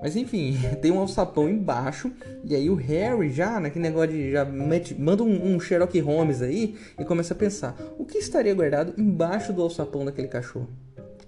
Mas 0.00 0.14
enfim, 0.14 0.56
tem 0.80 0.92
um 0.92 1.00
alçapão 1.00 1.48
embaixo, 1.48 2.12
e 2.44 2.54
aí 2.54 2.70
o 2.70 2.76
Harry 2.76 3.32
já, 3.32 3.58
naquele 3.58 3.82
negócio 3.82 4.12
de. 4.12 4.30
já 4.30 4.44
mete, 4.44 4.94
manda 4.94 5.24
um, 5.24 5.54
um 5.54 5.58
Sherlock 5.58 5.98
Holmes 5.98 6.40
aí 6.40 6.76
e 6.96 7.04
começa 7.04 7.34
a 7.34 7.36
pensar: 7.36 7.76
o 7.98 8.04
que 8.04 8.18
estaria 8.18 8.54
guardado 8.54 8.94
embaixo 8.96 9.52
do 9.52 9.62
alçapão 9.62 10.04
daquele 10.04 10.28
cachorro? 10.28 10.70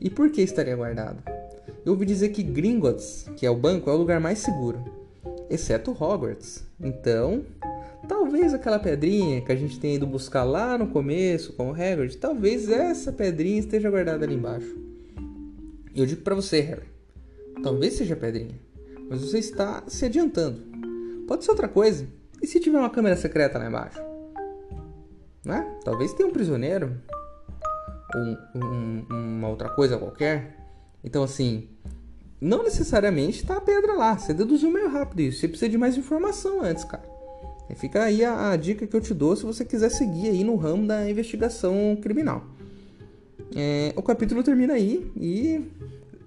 E 0.00 0.08
por 0.08 0.30
que 0.30 0.42
estaria 0.42 0.76
guardado? 0.76 1.41
Eu 1.84 1.92
ouvi 1.92 2.06
dizer 2.06 2.28
que 2.28 2.42
Gringotts, 2.42 3.28
que 3.36 3.44
é 3.44 3.50
o 3.50 3.56
banco, 3.56 3.90
é 3.90 3.92
o 3.92 3.96
lugar 3.96 4.20
mais 4.20 4.38
seguro, 4.38 4.84
exceto 5.50 5.90
Hogwarts. 5.90 6.64
Então, 6.80 7.44
talvez 8.08 8.54
aquela 8.54 8.78
pedrinha 8.78 9.40
que 9.40 9.50
a 9.50 9.56
gente 9.56 9.80
tem 9.80 9.96
ido 9.96 10.06
buscar 10.06 10.44
lá 10.44 10.78
no 10.78 10.86
começo 10.86 11.52
com 11.54 11.70
o 11.70 11.74
Hagrid, 11.74 12.16
talvez 12.18 12.68
essa 12.68 13.12
pedrinha 13.12 13.58
esteja 13.58 13.90
guardada 13.90 14.24
ali 14.24 14.34
embaixo. 14.34 14.76
E 15.92 16.00
eu 16.00 16.06
digo 16.06 16.22
para 16.22 16.36
você, 16.36 16.60
Harry, 16.60 16.86
talvez 17.62 17.94
seja 17.94 18.14
pedrinha, 18.14 18.58
mas 19.10 19.20
você 19.20 19.38
está 19.38 19.82
se 19.88 20.04
adiantando. 20.04 20.62
Pode 21.26 21.44
ser 21.44 21.50
outra 21.50 21.68
coisa. 21.68 22.06
E 22.40 22.46
se 22.46 22.60
tiver 22.60 22.78
uma 22.78 22.90
câmera 22.90 23.16
secreta 23.16 23.58
lá 23.58 23.66
embaixo? 23.66 24.00
Né? 25.44 25.78
Talvez 25.84 26.12
tenha 26.12 26.28
um 26.28 26.32
prisioneiro, 26.32 26.96
ou 28.14 28.20
um, 28.20 28.36
um, 28.54 29.06
uma 29.10 29.48
outra 29.48 29.68
coisa 29.68 29.98
qualquer. 29.98 30.61
Então, 31.04 31.22
assim, 31.22 31.68
não 32.40 32.64
necessariamente 32.64 33.44
tá 33.46 33.56
a 33.56 33.60
pedra 33.60 33.94
lá. 33.94 34.18
Você 34.18 34.34
deduziu 34.34 34.70
meio 34.70 34.88
rápido 34.88 35.20
isso. 35.20 35.40
Você 35.40 35.48
precisa 35.48 35.68
de 35.68 35.78
mais 35.78 35.96
informação 35.96 36.60
antes, 36.60 36.84
cara. 36.84 37.04
E 37.70 37.74
fica 37.74 38.02
aí 38.02 38.24
a, 38.24 38.50
a, 38.50 38.56
dica 38.56 38.86
que 38.86 38.94
eu 38.94 39.00
te 39.00 39.14
dou 39.14 39.34
se 39.36 39.44
você 39.44 39.64
quiser 39.64 39.90
seguir 39.90 40.28
aí 40.28 40.44
no 40.44 40.56
ramo 40.56 40.86
da 40.86 41.08
investigação 41.08 41.96
criminal. 42.02 42.44
É, 43.54 43.92
o 43.96 44.02
capítulo 44.02 44.42
termina 44.42 44.74
aí 44.74 45.10
e 45.16 45.70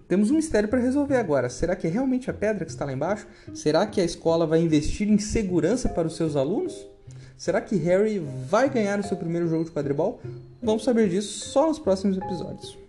temos 0.07 0.31
um 0.31 0.35
mistério 0.35 0.69
para 0.69 0.79
resolver 0.79 1.17
agora. 1.17 1.49
Será 1.49 1.75
que 1.75 1.85
é 1.85 1.89
realmente 1.89 2.29
a 2.29 2.33
pedra 2.33 2.65
que 2.65 2.71
está 2.71 2.85
lá 2.85 2.93
embaixo? 2.93 3.27
Será 3.53 3.85
que 3.85 3.99
a 3.99 4.03
escola 4.03 4.47
vai 4.47 4.61
investir 4.61 5.09
em 5.09 5.17
segurança 5.17 5.89
para 5.89 6.07
os 6.07 6.15
seus 6.15 6.35
alunos? 6.35 6.87
Será 7.37 7.59
que 7.59 7.75
Harry 7.75 8.19
vai 8.49 8.69
ganhar 8.69 8.99
o 8.99 9.03
seu 9.03 9.17
primeiro 9.17 9.47
jogo 9.47 9.65
de 9.65 9.71
quadribol? 9.71 10.21
Vamos 10.63 10.83
saber 10.83 11.09
disso 11.09 11.49
só 11.49 11.67
nos 11.67 11.77
próximos 11.77 12.17
episódios. 12.17 12.84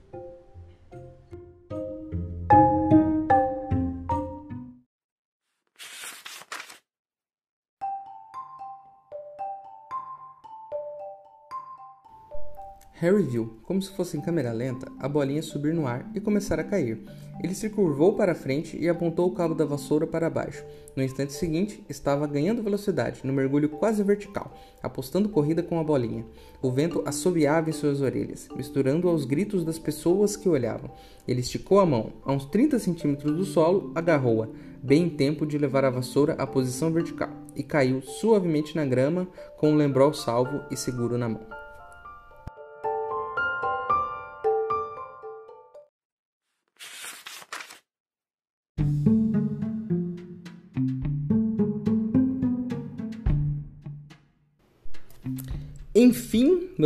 Harry 13.07 13.23
viu, 13.23 13.57
como 13.63 13.81
se 13.81 13.93
fosse 13.93 14.17
em 14.17 14.21
câmera 14.21 14.51
lenta, 14.51 14.91
a 14.99 15.09
bolinha 15.09 15.41
subir 15.41 15.73
no 15.73 15.87
ar 15.87 16.11
e 16.13 16.19
começar 16.19 16.59
a 16.59 16.65
cair. 16.65 16.99
Ele 17.41 17.55
se 17.55 17.71
curvou 17.71 18.15
para 18.15 18.35
frente 18.35 18.77
e 18.77 18.89
apontou 18.89 19.29
o 19.29 19.31
cabo 19.31 19.55
da 19.55 19.65
vassoura 19.65 20.09
para 20.09 20.29
baixo. 20.29 20.65
No 20.97 21.05
instante 21.05 21.33
seguinte, 21.33 21.85
estava 21.89 22.27
ganhando 22.27 22.65
velocidade, 22.65 23.21
no 23.23 23.33
mergulho 23.33 23.69
quase 23.69 24.03
vertical, 24.03 24.53
apostando 24.83 25.29
corrida 25.29 25.63
com 25.63 25.79
a 25.79 25.85
bolinha. 25.85 26.27
O 26.61 26.73
vento 26.73 27.01
assobiava 27.07 27.71
em 27.71 27.73
suas 27.73 28.01
orelhas, 28.01 28.49
misturando 28.57 29.09
aos 29.09 29.25
gritos 29.25 29.65
das 29.65 29.79
pessoas 29.79 30.35
que 30.35 30.49
olhavam. 30.49 30.91
Ele 31.29 31.43
esticou 31.43 31.79
a 31.79 31.87
mão, 31.87 32.13
a 32.25 32.33
uns 32.33 32.47
30 32.47 32.81
centímetros 32.81 33.37
do 33.37 33.45
solo, 33.45 33.93
agarrou-a, 33.95 34.49
bem 34.83 35.05
em 35.05 35.11
tempo 35.11 35.47
de 35.47 35.59
levar 35.59 35.85
a 35.85 35.91
vassoura 35.91 36.33
à 36.33 36.45
posição 36.45 36.91
vertical, 36.91 37.31
e 37.55 37.63
caiu 37.63 38.03
suavemente 38.03 38.75
na 38.75 38.85
grama, 38.85 39.29
com 39.59 39.73
o 39.73 39.77
lembrol 39.77 40.13
salvo 40.13 40.63
e 40.73 40.77
seguro 40.77 41.17
na 41.17 41.29
mão. 41.29 41.56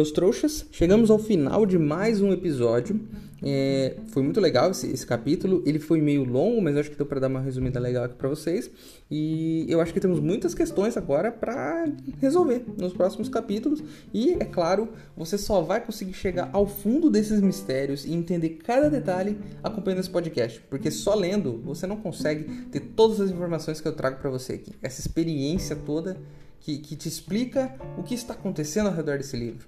Meus 0.01 0.11
trouxas, 0.11 0.65
chegamos 0.73 1.11
ao 1.11 1.19
final 1.19 1.67
de 1.67 1.79
mais 1.79 2.23
um 2.23 2.33
episódio. 2.33 2.99
É, 3.43 3.97
foi 4.09 4.23
muito 4.23 4.41
legal 4.41 4.71
esse, 4.71 4.91
esse, 4.91 5.07
capítulo. 5.07 5.63
Ele 5.67 5.79
foi 5.79 6.01
meio 6.01 6.25
longo, 6.25 6.59
mas 6.63 6.75
acho 6.75 6.91
que 6.91 6.97
deu 6.97 7.05
para 7.05 7.21
dar 7.21 7.27
uma 7.27 7.41
resumida 7.41 7.79
legal 7.79 8.05
aqui 8.05 8.15
para 8.15 8.27
vocês. 8.31 8.71
E 9.11 9.67
eu 9.69 9.79
acho 9.79 9.93
que 9.93 10.01
temos 10.01 10.19
muitas 10.19 10.55
questões 10.55 10.97
agora 10.97 11.31
para 11.31 11.85
resolver 12.19 12.65
nos 12.79 12.95
próximos 12.95 13.29
capítulos. 13.29 13.83
E 14.15 14.33
é 14.41 14.45
claro, 14.47 14.89
você 15.15 15.37
só 15.37 15.61
vai 15.61 15.85
conseguir 15.85 16.15
chegar 16.15 16.49
ao 16.51 16.67
fundo 16.67 17.11
desses 17.11 17.43
mistérios 17.43 18.07
e 18.07 18.15
entender 18.15 18.61
cada 18.65 18.89
detalhe 18.89 19.37
acompanhando 19.63 20.01
esse 20.01 20.11
podcast, 20.11 20.63
porque 20.71 20.91
só 20.91 21.15
lendo 21.15 21.61
você 21.63 21.87
não 21.87 21.99
consegue 21.99 22.45
ter 22.73 22.81
todas 22.81 23.21
as 23.21 23.31
informações 23.31 23.83
que 23.83 23.89
eu 23.89 23.93
trago 23.93 24.19
para 24.19 24.31
você 24.31 24.55
aqui. 24.55 24.73
Essa 24.81 25.01
experiência 25.01 25.77
toda 25.77 26.17
que, 26.61 26.79
que 26.79 26.95
te 26.95 27.09
explica 27.09 27.75
o 27.99 28.03
que 28.03 28.15
está 28.15 28.35
acontecendo 28.35 28.89
ao 28.89 28.95
redor 28.95 29.19
desse 29.19 29.37
livro. 29.37 29.67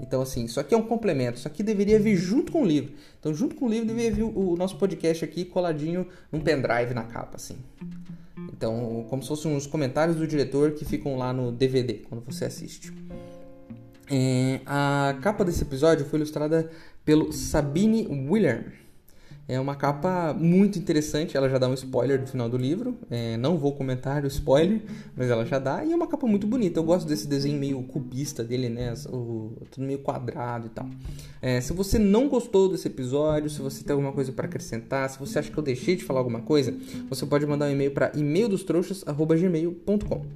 Então, 0.00 0.22
assim, 0.22 0.44
isso 0.44 0.60
aqui 0.60 0.74
é 0.74 0.76
um 0.76 0.82
complemento, 0.82 1.38
isso 1.38 1.48
aqui 1.48 1.62
deveria 1.62 1.98
vir 1.98 2.16
junto 2.16 2.52
com 2.52 2.62
o 2.62 2.66
livro. 2.66 2.92
Então, 3.18 3.34
junto 3.34 3.54
com 3.56 3.66
o 3.66 3.68
livro, 3.68 3.86
deveria 3.86 4.12
vir 4.12 4.22
o, 4.22 4.52
o 4.52 4.56
nosso 4.56 4.76
podcast 4.76 5.24
aqui 5.24 5.44
coladinho 5.44 6.06
num 6.30 6.40
pendrive 6.40 6.94
na 6.94 7.04
capa, 7.04 7.36
assim. 7.36 7.56
Então, 8.52 9.06
como 9.08 9.22
se 9.22 9.28
fossem 9.28 9.54
uns 9.54 9.66
comentários 9.66 10.16
do 10.16 10.26
diretor 10.26 10.72
que 10.72 10.84
ficam 10.84 11.16
lá 11.16 11.32
no 11.32 11.50
DVD, 11.50 11.94
quando 11.94 12.22
você 12.24 12.44
assiste. 12.44 12.92
É, 14.10 14.60
a 14.66 15.16
capa 15.22 15.44
desse 15.44 15.62
episódio 15.62 16.04
foi 16.04 16.18
ilustrada 16.18 16.70
pelo 17.04 17.32
Sabine 17.32 18.06
William. 18.28 18.64
É 19.50 19.58
uma 19.58 19.74
capa 19.74 20.32
muito 20.32 20.78
interessante, 20.78 21.36
ela 21.36 21.48
já 21.48 21.58
dá 21.58 21.66
um 21.66 21.74
spoiler 21.74 22.20
do 22.20 22.26
final 22.28 22.48
do 22.48 22.56
livro. 22.56 22.96
É, 23.10 23.36
não 23.36 23.58
vou 23.58 23.72
comentar 23.72 24.22
o 24.22 24.28
spoiler, 24.28 24.80
mas 25.16 25.28
ela 25.28 25.44
já 25.44 25.58
dá. 25.58 25.84
E 25.84 25.90
é 25.90 25.96
uma 25.96 26.06
capa 26.06 26.24
muito 26.24 26.46
bonita. 26.46 26.78
Eu 26.78 26.84
gosto 26.84 27.08
desse 27.08 27.26
desenho 27.26 27.58
meio 27.58 27.82
cubista 27.82 28.44
dele, 28.44 28.68
né? 28.68 28.94
O, 29.08 29.50
tudo 29.68 29.84
meio 29.84 29.98
quadrado 29.98 30.68
e 30.68 30.70
tal. 30.70 30.88
É, 31.42 31.60
se 31.60 31.72
você 31.72 31.98
não 31.98 32.28
gostou 32.28 32.68
desse 32.68 32.86
episódio, 32.86 33.50
se 33.50 33.60
você 33.60 33.82
tem 33.82 33.92
alguma 33.92 34.12
coisa 34.12 34.30
para 34.30 34.46
acrescentar, 34.46 35.10
se 35.10 35.18
você 35.18 35.40
acha 35.40 35.50
que 35.50 35.58
eu 35.58 35.64
deixei 35.64 35.96
de 35.96 36.04
falar 36.04 36.20
alguma 36.20 36.42
coisa, 36.42 36.72
você 37.08 37.26
pode 37.26 37.44
mandar 37.44 37.66
um 37.66 37.72
e-mail 37.72 37.90
para 37.90 38.12
e-maildostrouxas.gmail.com. 38.14 40.26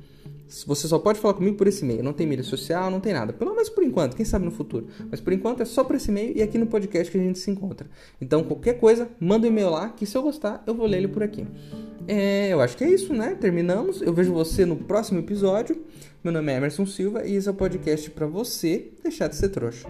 Você 0.47 0.87
só 0.87 0.99
pode 0.99 1.19
falar 1.19 1.35
comigo 1.35 1.57
por 1.57 1.67
esse 1.67 1.85
e-mail. 1.85 2.03
Não 2.03 2.13
tem 2.13 2.27
mídia 2.27 2.45
social, 2.45 2.91
não 2.91 3.01
tem 3.01 3.13
nada. 3.13 3.33
Pelo 3.33 3.53
menos 3.53 3.69
por 3.69 3.83
enquanto, 3.83 4.15
quem 4.15 4.25
sabe 4.25 4.45
no 4.45 4.51
futuro. 4.51 4.89
Mas 5.11 5.21
por 5.21 5.33
enquanto 5.33 5.63
é 5.63 5.65
só 5.65 5.83
por 5.83 5.97
esse 5.97 6.11
e-mail 6.11 6.37
e 6.37 6.43
aqui 6.43 6.59
no 6.59 6.67
podcast 6.67 7.11
que 7.11 7.19
a 7.19 7.23
gente 7.23 7.39
se 7.39 7.51
encontra. 7.51 7.89
Então, 8.21 8.45
qualquer 8.45 8.75
coisa, 8.75 9.09
manda 9.19 9.47
um 9.47 9.51
e-mail 9.51 9.71
lá, 9.71 9.89
que 9.89 10.07
se 10.07 10.17
eu 10.17 10.23
gostar, 10.23 10.63
eu 10.67 10.75
vou 10.75 10.87
ler 10.87 10.99
ele 10.99 11.09
por 11.09 11.23
aqui. 11.23 11.47
É, 12.07 12.53
eu 12.53 12.61
acho 12.61 12.77
que 12.77 12.85
é 12.85 12.91
isso, 12.91 13.15
né? 13.15 13.35
Terminamos. 13.35 14.03
Eu 14.03 14.13
vejo 14.13 14.33
você 14.33 14.65
no 14.67 14.77
próximo 14.77 15.19
episódio. 15.19 15.83
Meu 16.23 16.33
nome 16.33 16.53
é 16.53 16.57
Emerson 16.57 16.87
Silva 16.87 17.25
e 17.27 17.35
esse 17.35 17.49
é 17.49 17.51
o 17.51 17.55
podcast 17.55 18.11
para 18.11 18.27
você 18.27 18.93
deixar 19.03 19.29
de 19.29 19.37
ser 19.37 19.49
trouxa. 19.49 19.89